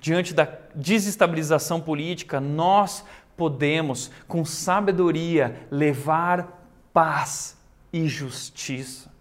[0.00, 3.04] Diante da desestabilização política, nós
[3.36, 7.58] podemos, com sabedoria, levar paz
[7.92, 9.12] e justiça.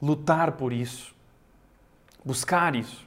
[0.00, 1.14] Lutar por isso,
[2.24, 3.06] buscar isso.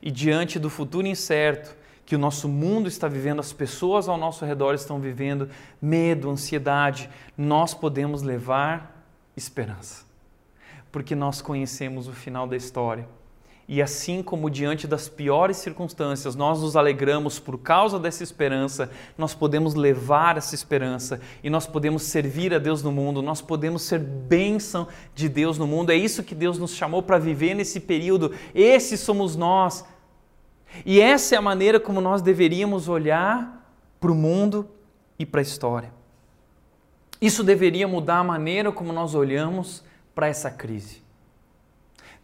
[0.00, 4.44] E diante do futuro incerto que o nosso mundo está vivendo, as pessoas ao nosso
[4.44, 5.50] redor estão vivendo,
[5.82, 9.04] medo, ansiedade, nós podemos levar
[9.36, 10.06] esperança.
[10.90, 13.06] Porque nós conhecemos o final da história
[13.68, 18.88] e assim como diante das piores circunstâncias nós nos alegramos por causa dessa esperança,
[19.18, 23.82] nós podemos levar essa esperança e nós podemos servir a Deus no mundo, nós podemos
[23.82, 25.90] ser bênção de Deus no mundo.
[25.90, 28.32] É isso que Deus nos chamou para viver nesse período.
[28.54, 29.84] Esses somos nós.
[30.84, 33.56] E essa é a maneira como nós deveríamos olhar
[34.00, 34.68] para o mundo
[35.18, 35.92] e para a história.
[37.20, 39.82] Isso deveria mudar a maneira como nós olhamos
[40.14, 41.02] para essa crise.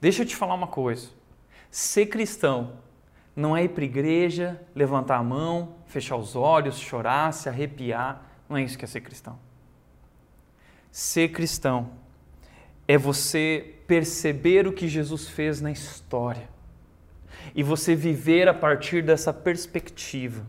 [0.01, 1.09] Deixa eu te falar uma coisa.
[1.71, 2.75] Ser cristão
[3.35, 8.27] não é ir para a igreja, levantar a mão, fechar os olhos, chorar, se arrepiar.
[8.49, 9.39] Não é isso que é ser cristão.
[10.91, 11.91] Ser cristão
[12.87, 16.52] é você perceber o que Jesus fez na história
[17.55, 20.47] e você viver a partir dessa perspectiva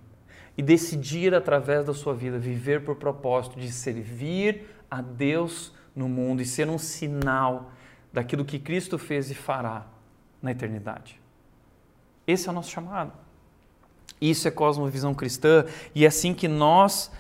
[0.58, 6.42] e decidir através da sua vida viver por propósito de servir a Deus no mundo
[6.42, 7.72] e ser um sinal
[8.12, 9.88] daquilo que Cristo fez e fará
[10.42, 11.20] na eternidade.
[12.28, 13.12] Esse é o nosso chamado.
[14.22, 17.12] Isso é cosmovisão cristã e é assim que nós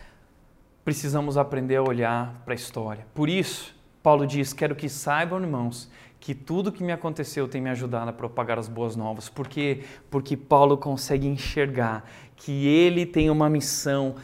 [0.85, 3.05] precisamos aprender a olhar para a história.
[3.13, 5.89] Por isso, Paulo diz: Quero que saibam, irmãos,
[6.23, 9.27] que tudo que me aconteceu tem me ajudado a propagar as boas novas.
[9.27, 9.83] Por quê?
[10.09, 14.15] Porque Paulo consegue enxergar que ele tem uma missão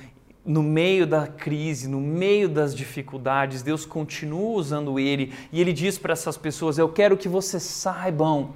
[0.46, 5.98] no meio da crise, no meio das dificuldades, Deus continua usando ele e ele diz
[5.98, 8.52] para essas pessoas: Eu quero que vocês saibam.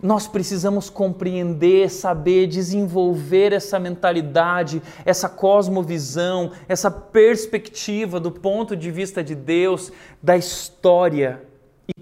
[0.00, 9.24] Nós precisamos compreender, saber, desenvolver essa mentalidade, essa cosmovisão, essa perspectiva do ponto de vista
[9.24, 9.90] de Deus,
[10.22, 11.42] da história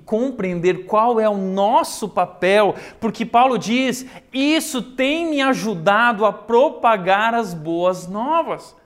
[0.04, 7.34] compreender qual é o nosso papel, porque Paulo diz: Isso tem me ajudado a propagar
[7.34, 8.76] as boas novas.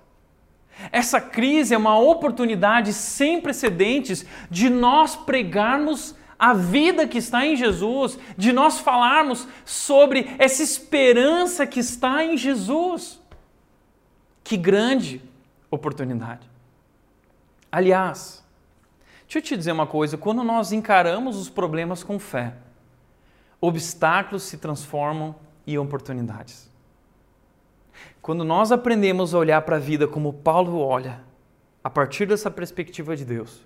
[0.92, 7.56] Essa crise é uma oportunidade sem precedentes de nós pregarmos a vida que está em
[7.56, 13.20] Jesus, de nós falarmos sobre essa esperança que está em Jesus.
[14.44, 15.22] Que grande
[15.70, 16.48] oportunidade.
[17.72, 18.44] Aliás,
[19.26, 22.54] deixa eu te dizer uma coisa: quando nós encaramos os problemas com fé,
[23.60, 25.34] obstáculos se transformam
[25.66, 26.70] em oportunidades.
[28.22, 31.20] Quando nós aprendemos a olhar para a vida como Paulo olha,
[31.82, 33.64] a partir dessa perspectiva de Deus,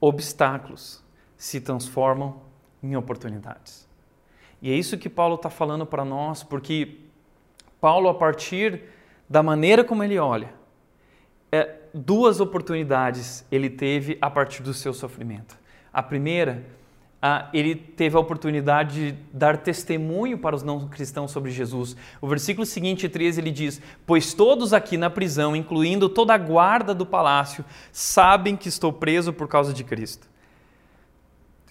[0.00, 1.02] obstáculos
[1.36, 2.42] se transformam
[2.82, 3.88] em oportunidades.
[4.60, 6.98] E é isso que Paulo está falando para nós, porque
[7.80, 8.82] Paulo, a partir
[9.28, 10.52] da maneira como ele olha,
[11.52, 15.56] é, duas oportunidades ele teve a partir do seu sofrimento.
[15.92, 16.64] A primeira,
[17.20, 21.96] ah, ele teve a oportunidade de dar testemunho para os não cristãos sobre Jesus.
[22.20, 26.94] O versículo seguinte, 13, ele diz: Pois todos aqui na prisão, incluindo toda a guarda
[26.94, 30.28] do palácio, sabem que estou preso por causa de Cristo.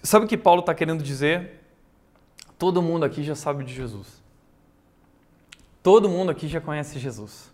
[0.02, 1.62] Sabe o que Paulo está querendo dizer?
[2.58, 4.22] Todo mundo aqui já sabe de Jesus.
[5.82, 7.50] Todo mundo aqui já conhece Jesus.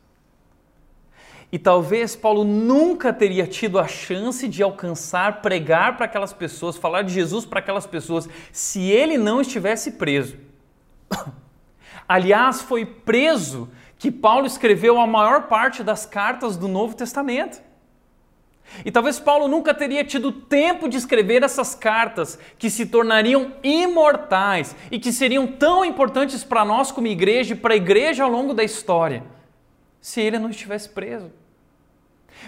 [1.54, 7.02] E talvez Paulo nunca teria tido a chance de alcançar, pregar para aquelas pessoas, falar
[7.02, 10.36] de Jesus para aquelas pessoas, se ele não estivesse preso.
[12.08, 17.62] Aliás, foi preso que Paulo escreveu a maior parte das cartas do Novo Testamento.
[18.84, 24.74] E talvez Paulo nunca teria tido tempo de escrever essas cartas que se tornariam imortais
[24.90, 28.52] e que seriam tão importantes para nós como igreja e para a igreja ao longo
[28.52, 29.22] da história,
[30.00, 31.30] se ele não estivesse preso.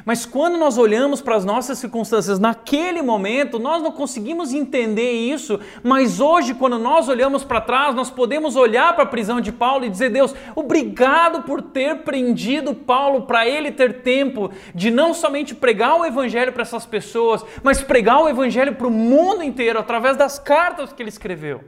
[0.05, 5.59] Mas quando nós olhamos para as nossas circunstâncias naquele momento, nós não conseguimos entender isso,
[5.83, 9.85] mas hoje, quando nós olhamos para trás, nós podemos olhar para a prisão de Paulo
[9.85, 15.55] e dizer: Deus, obrigado por ter prendido Paulo, para ele ter tempo de não somente
[15.55, 20.17] pregar o Evangelho para essas pessoas, mas pregar o Evangelho para o mundo inteiro através
[20.17, 21.65] das cartas que ele escreveu.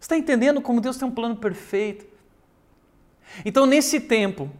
[0.00, 2.04] Está entendendo como Deus tem um plano perfeito?
[3.44, 4.50] Então, nesse tempo,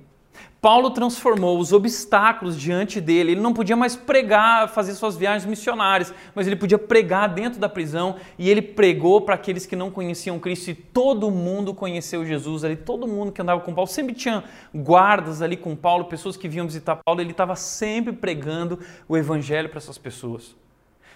[0.65, 3.33] Paulo transformou os obstáculos diante dele.
[3.33, 7.69] Ele não podia mais pregar, fazer suas viagens missionárias, mas ele podia pregar dentro da
[7.69, 12.65] prisão e ele pregou para aqueles que não conheciam Cristo e todo mundo conheceu Jesus
[12.65, 12.77] ali.
[12.77, 14.43] Todo mundo que andava com Paulo sempre tinha
[14.75, 17.21] guardas ali com Paulo, pessoas que vinham visitar Paulo.
[17.21, 20.57] Ele estava sempre pregando o evangelho para essas pessoas.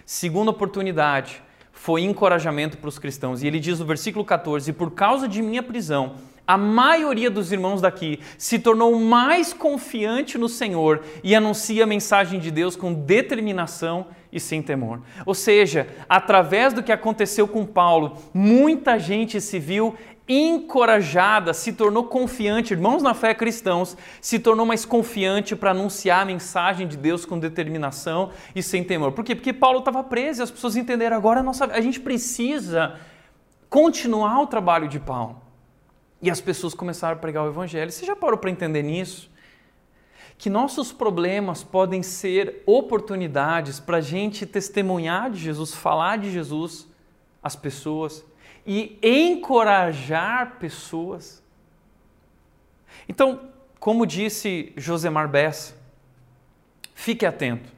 [0.05, 1.41] Segunda oportunidade
[1.71, 3.41] foi encorajamento para os cristãos.
[3.41, 6.17] E ele diz no versículo 14: Por causa de minha prisão,
[6.49, 12.39] a maioria dos irmãos daqui se tornou mais confiante no Senhor e anuncia a mensagem
[12.39, 15.03] de Deus com determinação e sem temor.
[15.27, 19.95] Ou seja, através do que aconteceu com Paulo, muita gente se viu
[20.27, 26.25] encorajada, se tornou confiante, irmãos na fé cristãos, se tornou mais confiante para anunciar a
[26.25, 29.11] mensagem de Deus com determinação e sem temor.
[29.11, 29.35] Por quê?
[29.35, 32.95] Porque Paulo estava preso e as pessoas entenderam agora a, nossa, a gente precisa
[33.69, 35.47] continuar o trabalho de Paulo.
[36.21, 37.91] E as pessoas começaram a pregar o Evangelho.
[37.91, 39.31] Você já parou para entender nisso?
[40.37, 46.87] Que nossos problemas podem ser oportunidades para a gente testemunhar de Jesus, falar de Jesus
[47.41, 48.25] às pessoas
[48.65, 51.43] e encorajar pessoas.
[53.07, 53.49] Então,
[53.79, 55.75] como disse Josemar Bessa,
[56.93, 57.71] fique atento.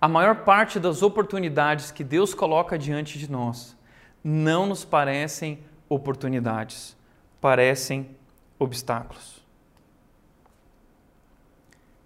[0.00, 3.76] A maior parte das oportunidades que Deus coloca diante de nós
[4.22, 6.96] não nos parecem oportunidades
[7.40, 8.16] parecem
[8.58, 9.44] obstáculos.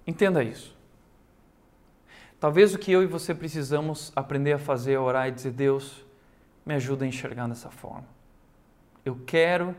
[0.06, 0.74] Entenda isso.
[2.38, 6.04] Talvez o que eu e você precisamos aprender a fazer é orar e dizer: Deus,
[6.64, 8.06] me ajuda a enxergar dessa forma.
[9.04, 9.74] Eu quero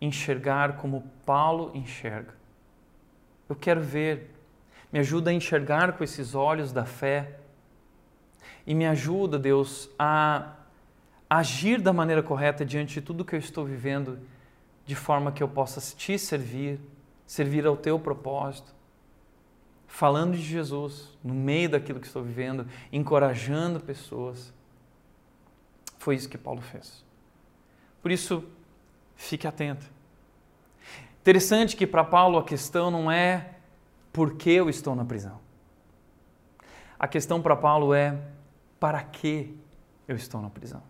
[0.00, 2.34] enxergar como Paulo enxerga.
[3.48, 4.30] Eu quero ver.
[4.92, 7.40] Me ajuda a enxergar com esses olhos da fé.
[8.64, 10.52] E me ajuda, Deus, a
[11.28, 14.18] agir da maneira correta diante de tudo que eu estou vivendo
[14.86, 16.80] de forma que eu possa te servir,
[17.26, 18.74] servir ao teu propósito,
[19.86, 24.52] falando de Jesus no meio daquilo que estou vivendo, encorajando pessoas.
[25.98, 27.04] Foi isso que Paulo fez.
[28.02, 28.44] Por isso,
[29.16, 29.90] fique atento.
[31.20, 33.54] Interessante que para Paulo a questão não é
[34.12, 35.40] por que eu estou na prisão.
[36.98, 38.18] A questão para Paulo é
[38.78, 39.56] para que
[40.06, 40.82] eu estou na prisão.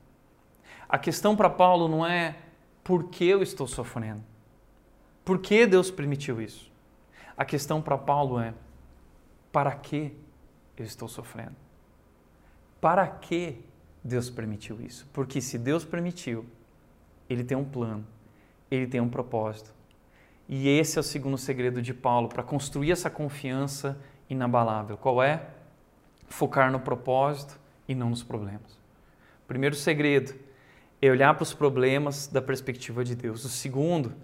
[0.88, 2.36] A questão para Paulo não é
[2.84, 4.22] por que eu estou sofrendo?
[5.24, 6.70] Por que Deus permitiu isso?
[7.36, 8.52] A questão para Paulo é:
[9.50, 10.14] para que
[10.76, 11.56] eu estou sofrendo?
[12.80, 13.64] Para que
[14.04, 15.08] Deus permitiu isso?
[15.12, 16.44] Porque se Deus permitiu,
[17.28, 18.06] Ele tem um plano,
[18.70, 19.72] Ele tem um propósito.
[20.46, 24.98] E esse é o segundo segredo de Paulo para construir essa confiança inabalável.
[24.98, 25.48] Qual é?
[26.28, 27.58] Focar no propósito
[27.88, 28.78] e não nos problemas.
[29.48, 30.34] Primeiro segredo
[31.06, 33.44] é olhar para os problemas da perspectiva de Deus.
[33.44, 34.14] O segundo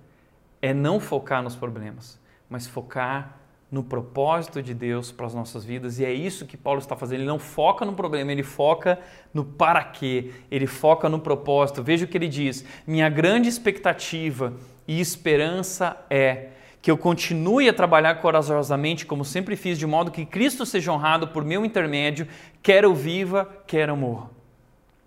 [0.62, 2.18] é não focar nos problemas,
[2.48, 3.38] mas focar
[3.70, 5.98] no propósito de Deus para as nossas vidas.
[5.98, 7.20] E é isso que Paulo está fazendo.
[7.20, 8.98] Ele não foca no problema, ele foca
[9.32, 11.82] no para quê, ele foca no propósito.
[11.82, 14.54] Veja o que ele diz: Minha grande expectativa
[14.88, 16.48] e esperança é
[16.82, 21.28] que eu continue a trabalhar corajosamente, como sempre fiz, de modo que Cristo seja honrado
[21.28, 22.26] por meu intermédio,
[22.62, 24.30] quer eu viva, quer eu morra.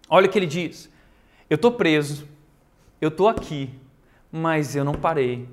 [0.08, 0.93] Olha o que ele diz:
[1.50, 2.28] eu estou preso,
[3.02, 3.74] eu estou aqui,
[4.32, 5.48] mas eu não parei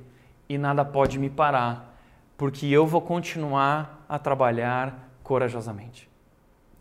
[0.49, 2.01] e nada pode me parar,
[2.37, 6.09] porque eu vou continuar a trabalhar corajosamente.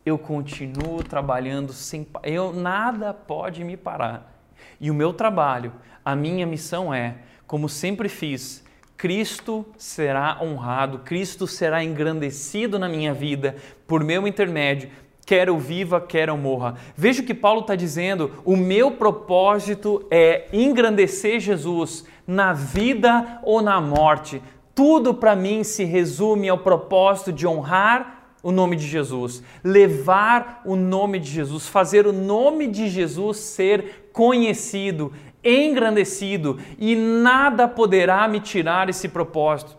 [0.06, 4.42] Eu continuo trabalhando sem eu nada pode me parar.
[4.80, 8.64] E o meu trabalho, a minha missão é, como sempre fiz,
[8.96, 13.56] Cristo será honrado, Cristo será engrandecido na minha vida
[13.88, 14.90] por meu intermédio,
[15.30, 16.74] quer eu viva, quer eu morra.
[16.98, 23.62] Veja o que Paulo está dizendo: o meu propósito é engrandecer Jesus na vida ou
[23.62, 24.42] na morte.
[24.74, 30.76] Tudo para mim se resume ao propósito de honrar o nome de Jesus, levar o
[30.76, 35.14] nome de Jesus, fazer o nome de Jesus ser conhecido,
[35.44, 39.78] engrandecido e nada poderá me tirar esse propósito.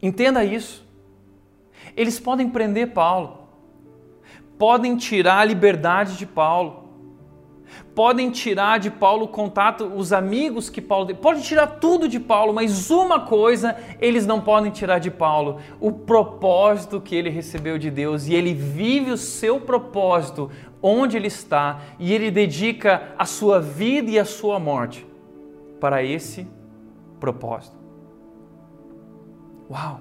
[0.00, 0.82] Entenda isso.
[1.94, 3.43] Eles podem prender Paulo
[4.64, 6.84] podem tirar a liberdade de Paulo,
[7.94, 12.18] podem tirar de Paulo o contato, os amigos que Paulo tem, pode tirar tudo de
[12.18, 17.76] Paulo, mas uma coisa eles não podem tirar de Paulo: o propósito que ele recebeu
[17.76, 18.26] de Deus.
[18.26, 20.50] E ele vive o seu propósito
[20.80, 25.06] onde ele está e ele dedica a sua vida e a sua morte
[25.78, 26.48] para esse
[27.20, 27.76] propósito.
[29.70, 30.00] Uau!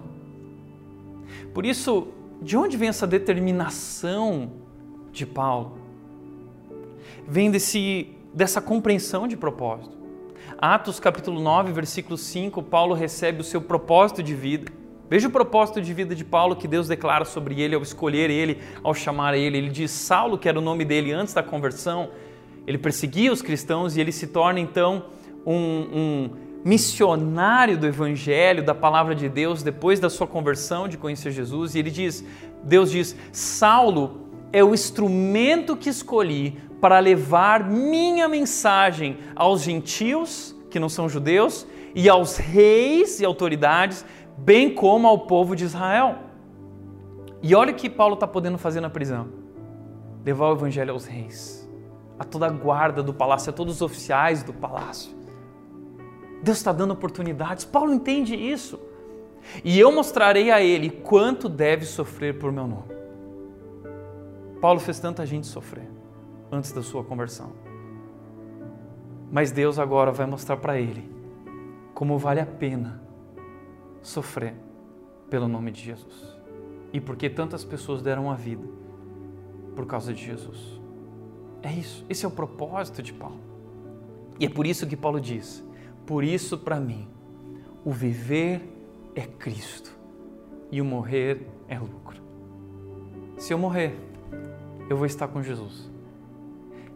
[1.54, 2.08] Por isso,
[2.44, 4.52] de onde vem essa determinação
[5.12, 5.78] de Paulo?
[7.26, 9.96] Vem desse, dessa compreensão de propósito.
[10.58, 14.72] Atos capítulo 9, versículo 5, Paulo recebe o seu propósito de vida.
[15.10, 18.60] Veja o propósito de vida de Paulo que Deus declara sobre ele ao escolher ele,
[18.84, 19.58] ao chamar ele.
[19.58, 22.10] Ele diz Saulo, que era o nome dele antes da conversão,
[22.68, 25.06] ele perseguia os cristãos e ele se torna então
[25.46, 26.30] um, um
[26.64, 31.76] missionário do Evangelho, da palavra de Deus, depois da sua conversão, de conhecer Jesus.
[31.76, 32.24] E ele diz:
[32.64, 40.80] Deus diz, Saulo é o instrumento que escolhi para levar minha mensagem aos gentios, que
[40.80, 44.06] não são judeus, e aos reis e autoridades,
[44.38, 46.16] bem como ao povo de Israel.
[47.42, 49.28] E olha o que Paulo está podendo fazer na prisão:
[50.26, 51.70] levar o evangelho aos reis,
[52.18, 55.23] a toda a guarda do palácio, a todos os oficiais do palácio.
[56.44, 57.64] Deus está dando oportunidades.
[57.64, 58.78] Paulo entende isso.
[59.64, 62.94] E eu mostrarei a ele quanto deve sofrer por meu nome.
[64.60, 65.90] Paulo fez tanta gente sofrer
[66.52, 67.52] antes da sua conversão.
[69.32, 71.10] Mas Deus agora vai mostrar para ele
[71.94, 73.02] como vale a pena
[74.02, 74.54] sofrer
[75.30, 76.38] pelo nome de Jesus.
[76.92, 78.68] E porque tantas pessoas deram a vida
[79.76, 80.80] por causa de Jesus.
[81.62, 83.40] É isso, esse é o propósito de Paulo.
[84.40, 85.64] E é por isso que Paulo diz:
[86.06, 87.08] por isso, para mim,
[87.86, 88.62] o viver
[89.16, 89.98] é Cristo
[90.72, 92.22] e o morrer é lucro.
[93.38, 93.96] Se eu morrer,
[94.90, 95.92] eu vou estar com Jesus.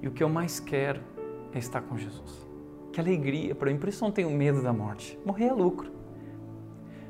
[0.02, 1.02] E o que eu mais quero
[1.54, 2.48] é estar com Jesus.
[2.92, 5.18] Que alegria para mim, por isso não tenho medo da morte.
[5.26, 5.92] Morrer é lucro.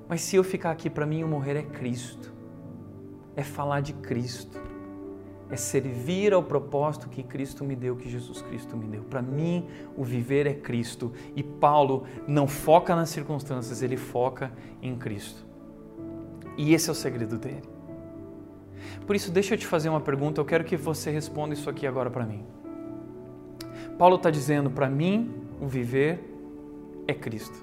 [0.07, 2.33] Mas se eu ficar aqui, para mim o morrer é Cristo.
[3.35, 4.59] É falar de Cristo
[5.49, 9.03] é servir ao propósito que Cristo me deu, que Jesus Cristo me deu.
[9.03, 11.13] Para mim, o viver é Cristo.
[11.35, 15.45] E Paulo não foca nas circunstâncias, ele foca em Cristo.
[16.57, 17.63] E esse é o segredo dele.
[19.05, 21.87] Por isso, deixa eu te fazer uma pergunta, eu quero que você responda isso aqui
[21.87, 22.43] agora para mim.
[23.97, 26.19] Paulo está dizendo: para mim, o viver
[27.07, 27.57] é Cristo.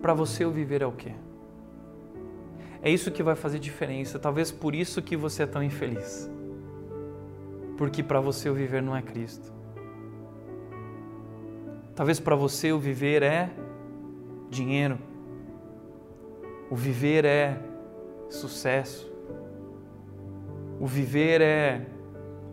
[0.00, 1.12] Para você, o viver é o quê?
[2.82, 4.18] É isso que vai fazer diferença.
[4.18, 6.30] Talvez por isso que você é tão infeliz.
[7.76, 9.52] Porque para você o viver não é Cristo.
[11.94, 13.50] Talvez para você o viver é
[14.48, 14.98] dinheiro.
[16.70, 17.58] O viver é
[18.28, 19.10] sucesso.
[20.78, 21.86] O viver é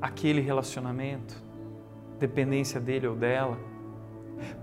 [0.01, 1.41] aquele relacionamento,
[2.19, 3.57] dependência dele ou dela.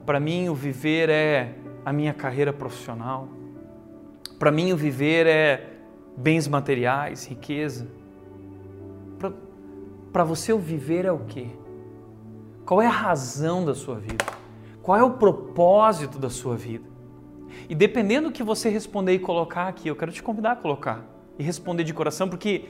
[0.04, 1.54] Para mim, o viver é
[1.84, 3.28] a minha carreira profissional.
[4.44, 5.70] Para mim, o viver é
[6.18, 7.88] bens materiais, riqueza.
[10.12, 11.46] Para você, o viver é o quê?
[12.66, 14.22] Qual é a razão da sua vida?
[14.82, 16.84] Qual é o propósito da sua vida?
[17.70, 21.02] E dependendo do que você responder e colocar aqui, eu quero te convidar a colocar
[21.38, 22.66] e responder de coração, porque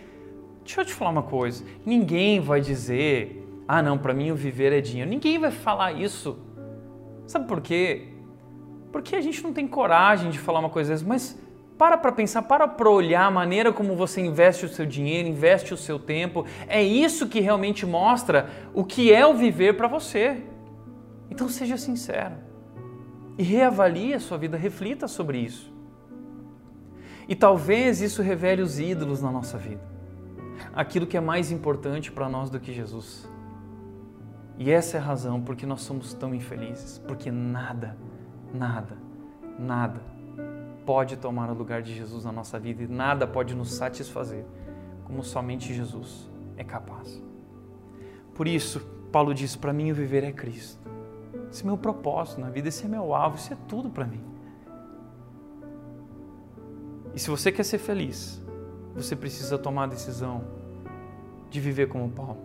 [0.65, 4.73] deixa eu te falar uma coisa: ninguém vai dizer, ah, não, para mim o viver
[4.73, 5.11] é dinheiro.
[5.11, 6.39] Ninguém vai falar isso.
[7.27, 8.11] Sabe por quê?
[8.93, 11.43] Porque a gente não tem coragem de falar uma coisa dessa, mas
[11.77, 15.75] para para pensar, para para olhar a maneira como você investe o seu dinheiro, investe
[15.75, 16.47] o seu tempo.
[16.69, 20.43] É isso que realmente mostra o que é o viver para você.
[21.31, 22.35] Então seja sincero
[23.37, 25.73] e reavalie a sua vida, reflita sobre isso.
[27.29, 29.83] E talvez isso revele os ídolos na nossa vida.
[30.73, 33.29] Aquilo que é mais importante para nós do que Jesus.
[34.57, 37.97] E essa é a razão porque nós somos tão infelizes, porque nada,
[38.53, 38.97] nada,
[39.59, 40.14] nada
[40.85, 44.45] pode tomar o lugar de Jesus na nossa vida e nada pode nos satisfazer
[45.05, 47.23] como somente Jesus é capaz.
[48.35, 48.81] Por isso,
[49.13, 50.83] Paulo diz: para mim o viver é Cristo.
[51.51, 54.23] Esse é meu propósito na vida, esse é meu alvo, isso é tudo para mim.
[57.15, 58.43] E se você quer ser feliz,
[58.95, 60.45] você precisa tomar a decisão
[61.49, 62.39] de viver como Paulo.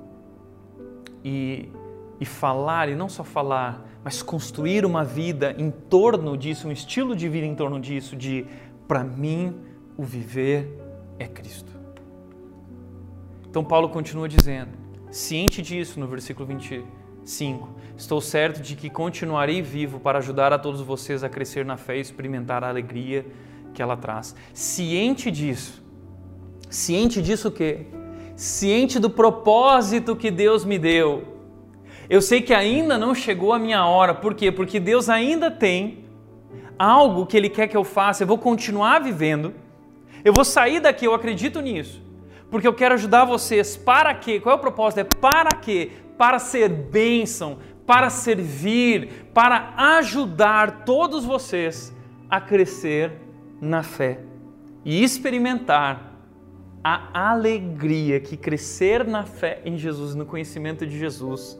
[1.23, 1.71] E,
[2.19, 7.15] e falar, e não só falar, mas construir uma vida em torno disso, um estilo
[7.15, 8.45] de vida em torno disso, de
[8.87, 9.55] para mim
[9.97, 10.77] o viver
[11.17, 11.71] é Cristo.
[13.49, 14.71] Então Paulo continua dizendo,
[15.11, 20.81] ciente disso no versículo 25, estou certo de que continuarei vivo para ajudar a todos
[20.81, 23.25] vocês a crescer na fé e experimentar a alegria
[23.73, 24.35] que ela traz.
[24.53, 25.83] Ciente disso,
[26.69, 27.87] ciente disso o quê?
[28.35, 31.38] Ciente do propósito que Deus me deu
[32.09, 34.15] Eu sei que ainda não chegou a minha hora.
[34.15, 34.51] Por quê?
[34.51, 36.05] Porque Deus ainda tem
[36.77, 38.23] algo que Ele quer que eu faça.
[38.23, 39.53] Eu vou continuar vivendo.
[40.25, 42.01] Eu vou sair daqui, eu acredito nisso.
[42.49, 43.77] Porque eu quero ajudar vocês.
[43.77, 44.39] Para quê?
[44.39, 45.01] Qual é o propósito?
[45.01, 45.91] É para quê?
[46.17, 51.95] Para ser bênção, para servir, para ajudar todos vocês
[52.29, 53.11] a crescer
[53.61, 54.19] na fé
[54.83, 56.09] e experimentar
[56.83, 61.59] a alegria que crescer na fé em Jesus, no conhecimento de Jesus,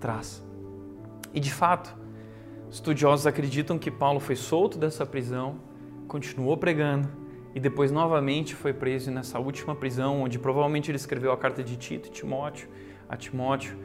[0.00, 0.42] traz.
[1.32, 1.96] E de fato,
[2.70, 5.60] estudiosos acreditam que Paulo foi solto dessa prisão,
[6.08, 7.08] continuou pregando
[7.54, 11.76] e depois novamente foi preso nessa última prisão, onde provavelmente ele escreveu a carta de
[11.76, 12.68] Tito e Timóteo,
[13.08, 13.76] a Timóteo.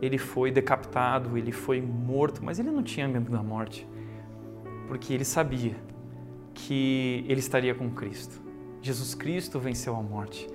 [0.00, 3.86] Ele foi decapitado, ele foi morto, mas ele não tinha medo da morte,
[4.86, 5.74] porque ele sabia
[6.54, 8.40] que ele estaria com Cristo.
[8.80, 10.48] Jesus Cristo venceu a morte.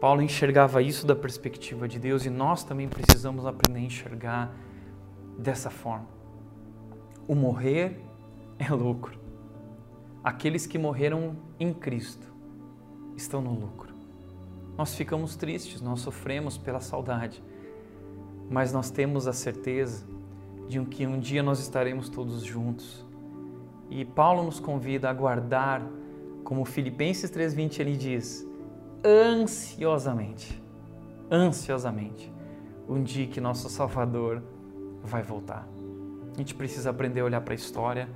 [0.00, 4.54] Paulo enxergava isso da perspectiva de Deus e nós também precisamos aprender a enxergar
[5.38, 6.06] dessa forma.
[7.26, 8.00] O morrer
[8.58, 9.18] é lucro.
[10.22, 12.26] Aqueles que morreram em Cristo
[13.16, 13.92] estão no lucro.
[14.76, 17.42] Nós ficamos tristes, nós sofremos pela saudade,
[18.48, 20.06] mas nós temos a certeza
[20.68, 23.04] de que um dia nós estaremos todos juntos
[23.90, 25.82] e Paulo nos convida a guardar,
[26.44, 28.47] como Filipenses 3:20 ele diz,
[29.04, 30.62] ansiosamente,
[31.30, 32.32] ansiosamente,
[32.88, 34.42] um dia que nosso Salvador
[35.02, 35.68] vai voltar.
[36.34, 38.08] A gente precisa aprender a olhar para a história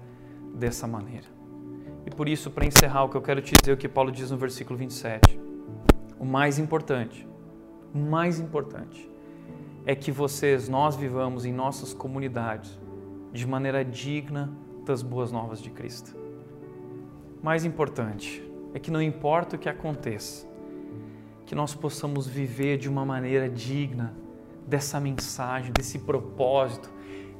[0.55, 1.27] dessa maneira.
[2.07, 4.11] E por isso, para encerrar, o que eu quero te dizer é o que Paulo
[4.11, 5.41] diz no versículo 27.
[6.19, 7.27] O mais importante,
[7.95, 9.11] o mais importante
[9.85, 12.79] é que vocês, nós vivamos em nossas comunidades
[13.33, 14.53] de maneira digna
[14.85, 16.17] das boas novas de Cristo.
[17.43, 18.43] Mais importante
[18.75, 20.47] é que não importa o que aconteça,
[21.53, 24.15] que nós possamos viver de uma maneira digna
[24.67, 26.91] dessa mensagem, desse propósito.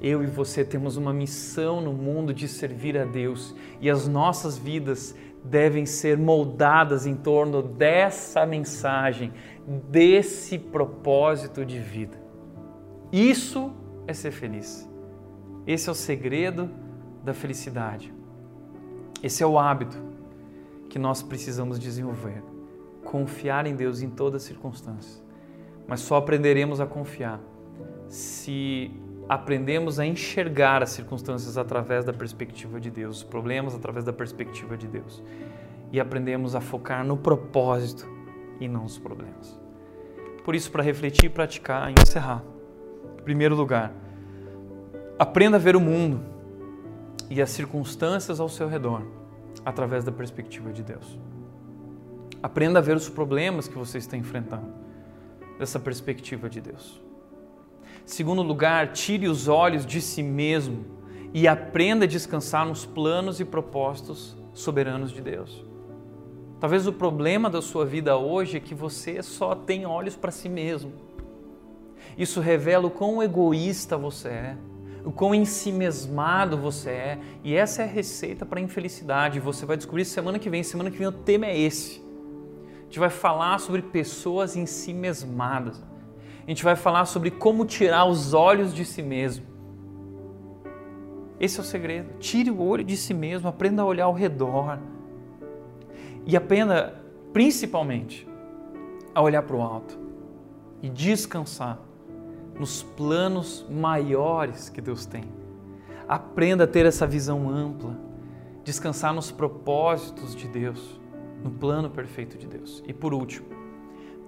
[0.03, 4.59] Eu e você temos uma missão no mundo de servir a Deus e as nossas
[4.59, 9.33] vidas devem ser moldadas em torno dessa mensagem,
[9.89, 12.21] desse propósito de vida.
[13.11, 13.73] Isso
[14.07, 14.87] é ser feliz.
[15.67, 16.69] Esse é o segredo
[17.25, 18.13] da felicidade.
[19.23, 19.97] Esse é o hábito
[20.91, 22.52] que nós precisamos desenvolver.
[23.13, 25.23] Confiar em Deus em todas as circunstâncias.
[25.87, 27.39] Mas só aprenderemos a confiar
[28.13, 28.91] se
[29.27, 34.77] aprendemos a enxergar as circunstâncias através da perspectiva de Deus, os problemas através da perspectiva
[34.77, 35.23] de Deus.
[35.91, 38.07] E aprendemos a focar no propósito
[38.61, 39.59] e não nos problemas.
[40.45, 42.43] Por isso, para refletir, praticar e encerrar.
[43.19, 43.93] Em primeiro lugar,
[45.19, 46.21] aprenda a ver o mundo
[47.31, 49.03] e as circunstâncias ao seu redor
[49.65, 51.19] através da perspectiva de Deus.
[52.43, 54.67] Aprenda a ver os problemas que você está enfrentando
[55.59, 57.01] dessa perspectiva de Deus.
[58.05, 60.85] Segundo lugar, tire os olhos de si mesmo
[61.33, 65.65] e aprenda a descansar nos planos e propósitos soberanos de Deus.
[66.59, 70.49] Talvez o problema da sua vida hoje é que você só tem olhos para si
[70.49, 70.93] mesmo.
[72.19, 74.57] Isso revela o quão egoísta você é
[75.05, 77.19] o quão ensimesmado você é.
[77.43, 79.41] E essa é a receita para a infelicidade.
[79.41, 80.63] Você vai descobrir semana que vem.
[80.63, 82.03] Semana que vem o tema é esse.
[82.93, 85.83] Gente vai falar sobre pessoas ensimesmadas.
[86.47, 89.47] A gente vai falar sobre como tirar os olhos de si mesmo.
[91.41, 92.19] Esse é o segredo.
[92.19, 94.79] Tire o olho de si mesmo, aprenda a olhar ao redor.
[96.27, 98.29] E aprenda, principalmente,
[99.15, 99.99] a olhar para o alto
[100.83, 101.79] e descansar
[102.61, 105.25] nos planos maiores que Deus tem.
[106.07, 107.97] Aprenda a ter essa visão ampla,
[108.63, 111.01] descansar nos propósitos de Deus,
[111.43, 112.83] no plano perfeito de Deus.
[112.87, 113.47] E por último,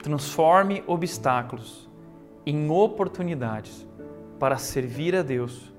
[0.03, 1.89] transforme obstáculos
[2.45, 3.87] em oportunidades
[4.39, 5.73] para servir a Deus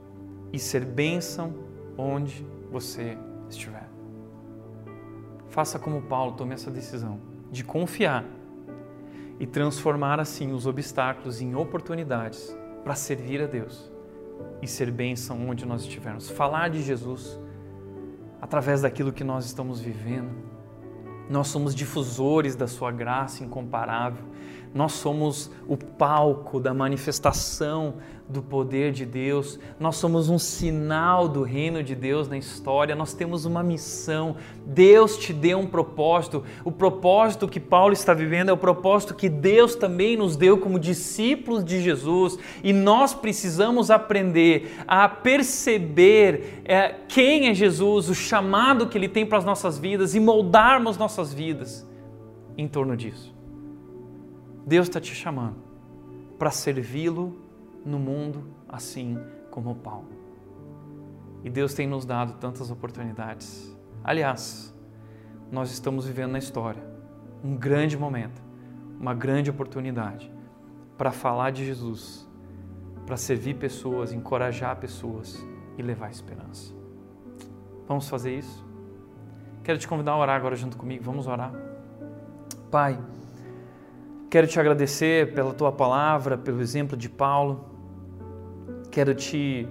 [0.51, 1.53] e ser bênção
[1.97, 3.17] onde você
[3.49, 3.89] estiver.
[5.49, 7.19] Faça como Paulo, tome essa decisão
[7.51, 8.25] de confiar
[9.39, 13.91] e transformar assim os obstáculos em oportunidades para servir a Deus
[14.61, 16.29] e ser bênção onde nós estivermos.
[16.29, 17.39] Falar de Jesus
[18.41, 20.54] através daquilo que nós estamos vivendo.
[21.29, 24.23] Nós somos difusores da Sua graça incomparável
[24.75, 27.93] nós somos o palco da manifestação
[28.27, 33.13] do poder de Deus, nós somos um sinal do reino de Deus na história, nós
[33.13, 34.35] temos uma missão.
[34.65, 36.43] Deus te deu um propósito.
[36.65, 40.77] O propósito que Paulo está vivendo é o propósito que Deus também nos deu como
[40.77, 48.87] discípulos de Jesus e nós precisamos aprender a perceber é, quem é Jesus, o chamado
[48.87, 51.87] que Ele tem para as nossas vidas e moldarmos nossas vidas
[52.57, 53.34] em torno disso.
[54.65, 55.57] Deus está te chamando
[56.39, 57.39] para servi-lo
[57.85, 59.17] no mundo, assim
[59.51, 60.09] como Paulo.
[61.43, 63.73] E Deus tem nos dado tantas oportunidades.
[64.03, 64.73] Aliás,
[65.51, 66.83] nós estamos vivendo na história
[67.43, 68.41] um grande momento,
[68.99, 70.33] uma grande oportunidade
[70.97, 72.27] para falar de Jesus,
[73.05, 75.37] para servir pessoas, encorajar pessoas
[75.77, 76.73] e levar esperança.
[77.87, 78.65] Vamos fazer isso?
[79.63, 81.03] Quero te convidar a orar agora junto comigo.
[81.03, 81.53] Vamos orar.
[82.71, 82.99] Pai,
[84.35, 87.69] quero te agradecer pela tua palavra, pelo exemplo de Paulo.
[88.91, 89.65] Quero te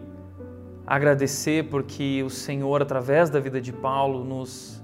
[0.86, 4.82] agradecer porque o Senhor, através da vida de Paulo, nos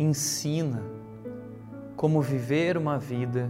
[0.00, 0.82] ensina
[1.94, 3.48] como viver uma vida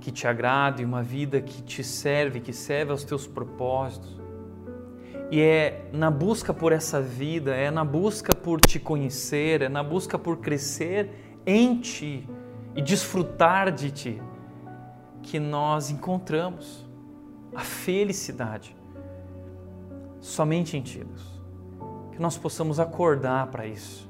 [0.00, 4.16] que te agrade, uma vida que te serve, que serve aos teus propósitos.
[5.28, 9.82] E é na busca por essa vida, é na busca por te conhecer, é na
[9.82, 12.28] busca por crescer em ti
[12.76, 14.22] e desfrutar de ti
[15.22, 16.88] que nós encontramos
[17.54, 18.76] a felicidade
[20.20, 21.40] somente em ti, Deus.
[22.12, 24.08] Que nós possamos acordar para isso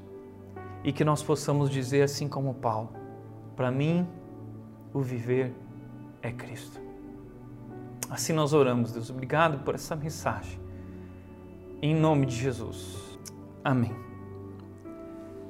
[0.82, 2.90] e que nós possamos dizer assim como Paulo:
[3.54, 4.06] para mim,
[4.92, 5.54] o viver
[6.22, 6.80] é Cristo.
[8.08, 9.08] Assim nós oramos, Deus.
[9.08, 10.58] Obrigado por essa mensagem.
[11.80, 13.18] Em nome de Jesus.
[13.62, 13.94] Amém.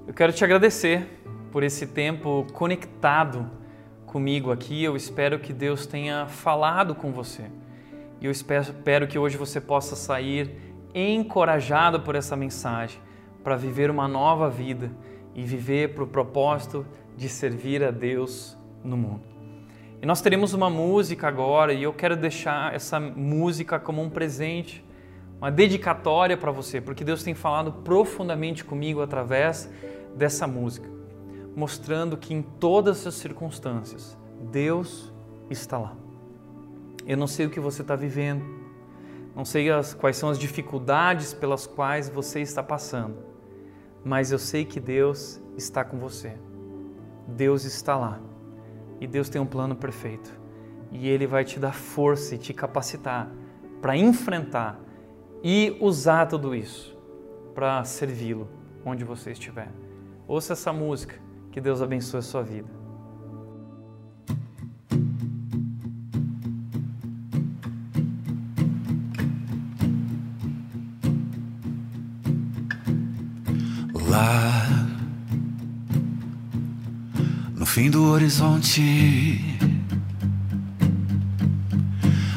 [0.07, 3.51] Eu quero te agradecer por esse tempo conectado
[4.11, 4.83] comigo aqui.
[4.83, 7.45] Eu espero que Deus tenha falado com você.
[8.21, 10.51] E eu espero que hoje você possa sair
[10.93, 13.01] encorajado por essa mensagem
[13.45, 14.91] para viver uma nova vida
[15.35, 16.85] e viver para o propósito
[17.17, 19.23] de servir a Deus no mundo.
[20.03, 24.85] E nós teremos uma música agora e eu quero deixar essa música como um presente,
[25.39, 29.71] uma dedicatória para você, porque Deus tem falado profundamente comigo através
[30.17, 30.89] dessa música,
[31.55, 34.17] mostrando que em todas as circunstâncias
[34.51, 35.13] Deus
[35.49, 35.97] está lá.
[37.07, 38.45] Eu não sei o que você está vivendo,
[39.35, 43.17] não sei as, quais são as dificuldades pelas quais você está passando,
[44.05, 46.37] mas eu sei que Deus está com você.
[47.27, 48.21] Deus está lá
[49.01, 50.39] e Deus tem um plano perfeito.
[50.91, 53.31] E Ele vai te dar força e te capacitar
[53.81, 54.79] para enfrentar
[55.43, 56.97] e usar tudo isso
[57.55, 58.49] para servi-lo
[58.85, 59.71] onde você estiver.
[60.27, 61.17] Ouça essa música,
[61.51, 62.81] que Deus abençoe a sua vida.
[77.81, 79.41] fim do horizonte,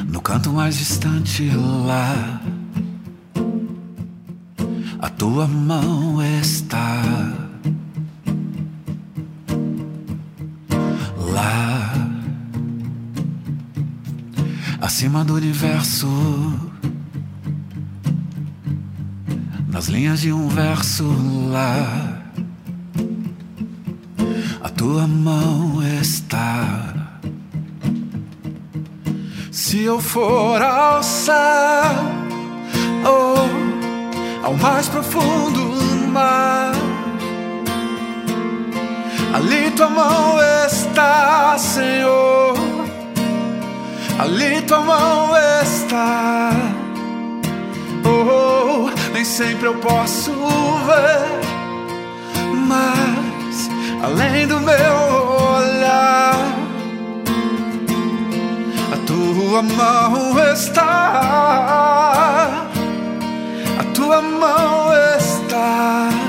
[0.08, 1.50] no canto mais distante
[1.84, 2.40] lá,
[5.00, 7.23] a tua mão está.
[15.14, 16.08] Acima do universo,
[19.68, 21.04] nas linhas de um verso
[21.52, 22.20] lá
[24.76, 26.94] tua mão está.
[29.52, 31.94] Se eu for ao céu
[33.06, 36.72] ou ao mais profundo mar,
[39.32, 42.53] ali tua mão está, Senhor.
[44.18, 45.30] Ali tua mão
[45.62, 46.50] está.
[48.04, 50.30] Oh, nem sempre eu posso
[50.86, 51.40] ver,
[52.68, 53.68] mas
[54.02, 54.94] além do meu
[55.56, 56.34] olhar.
[58.92, 60.84] A tua mão está,
[63.80, 66.23] a tua mão está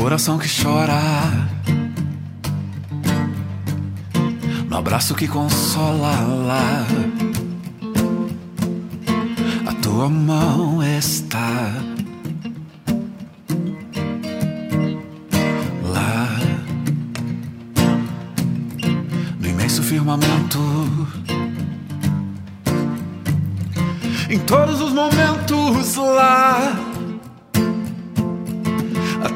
[0.00, 1.00] coração que chora.
[4.68, 6.12] No abraço que consola
[6.46, 6.86] lá
[10.00, 11.74] tua mão está
[15.82, 16.38] lá
[19.38, 20.58] no imenso firmamento.
[24.30, 26.89] Em todos os momentos lá, a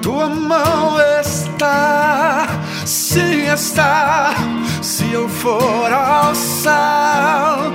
[0.04, 2.46] tua mão está,
[2.84, 4.34] sim está.
[4.82, 7.72] Se eu for ao céu,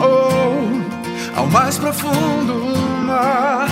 [0.00, 3.68] oh ao mais profundo mar.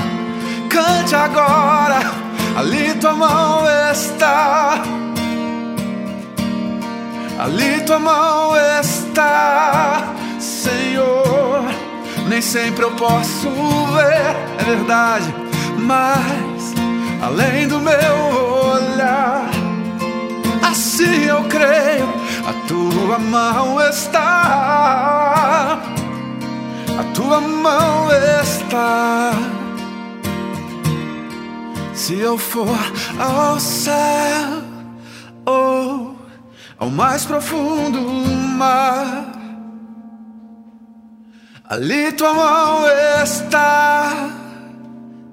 [0.70, 1.99] Cante agora,
[2.57, 4.80] ali tua mão está.
[7.40, 10.05] Ali tua mão está,
[10.38, 11.64] Senhor.
[12.28, 15.34] Nem sempre eu posso ver, é verdade,
[15.78, 16.47] mas
[17.21, 18.16] além do meu
[18.75, 19.49] olhar,
[20.62, 22.09] Assim eu creio,
[22.47, 25.79] a tua mão está,
[26.99, 28.09] a tua mão
[28.43, 29.33] está.
[31.95, 32.79] Se eu for
[33.19, 34.62] ao céu
[35.47, 36.16] ou
[36.79, 39.33] ao mais profundo mar,
[41.64, 42.85] ali tua mão
[43.23, 44.31] está,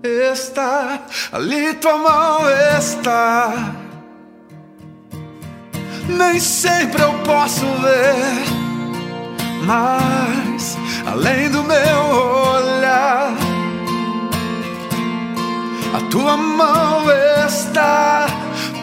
[0.05, 0.99] está,
[1.31, 2.41] ali tua mão
[2.77, 3.75] está.
[6.07, 8.45] Nem sempre eu posso ver,
[9.65, 10.77] mas
[11.07, 11.99] além do meu
[12.53, 13.33] olhar,
[15.95, 17.05] a tua mão
[17.47, 18.27] está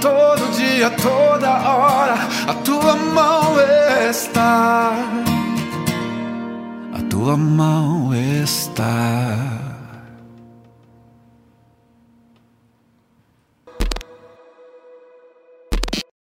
[0.01, 2.14] todo dia, toda hora.
[2.49, 3.55] A tua mão
[4.11, 4.93] está,
[6.93, 9.72] a tua mão está.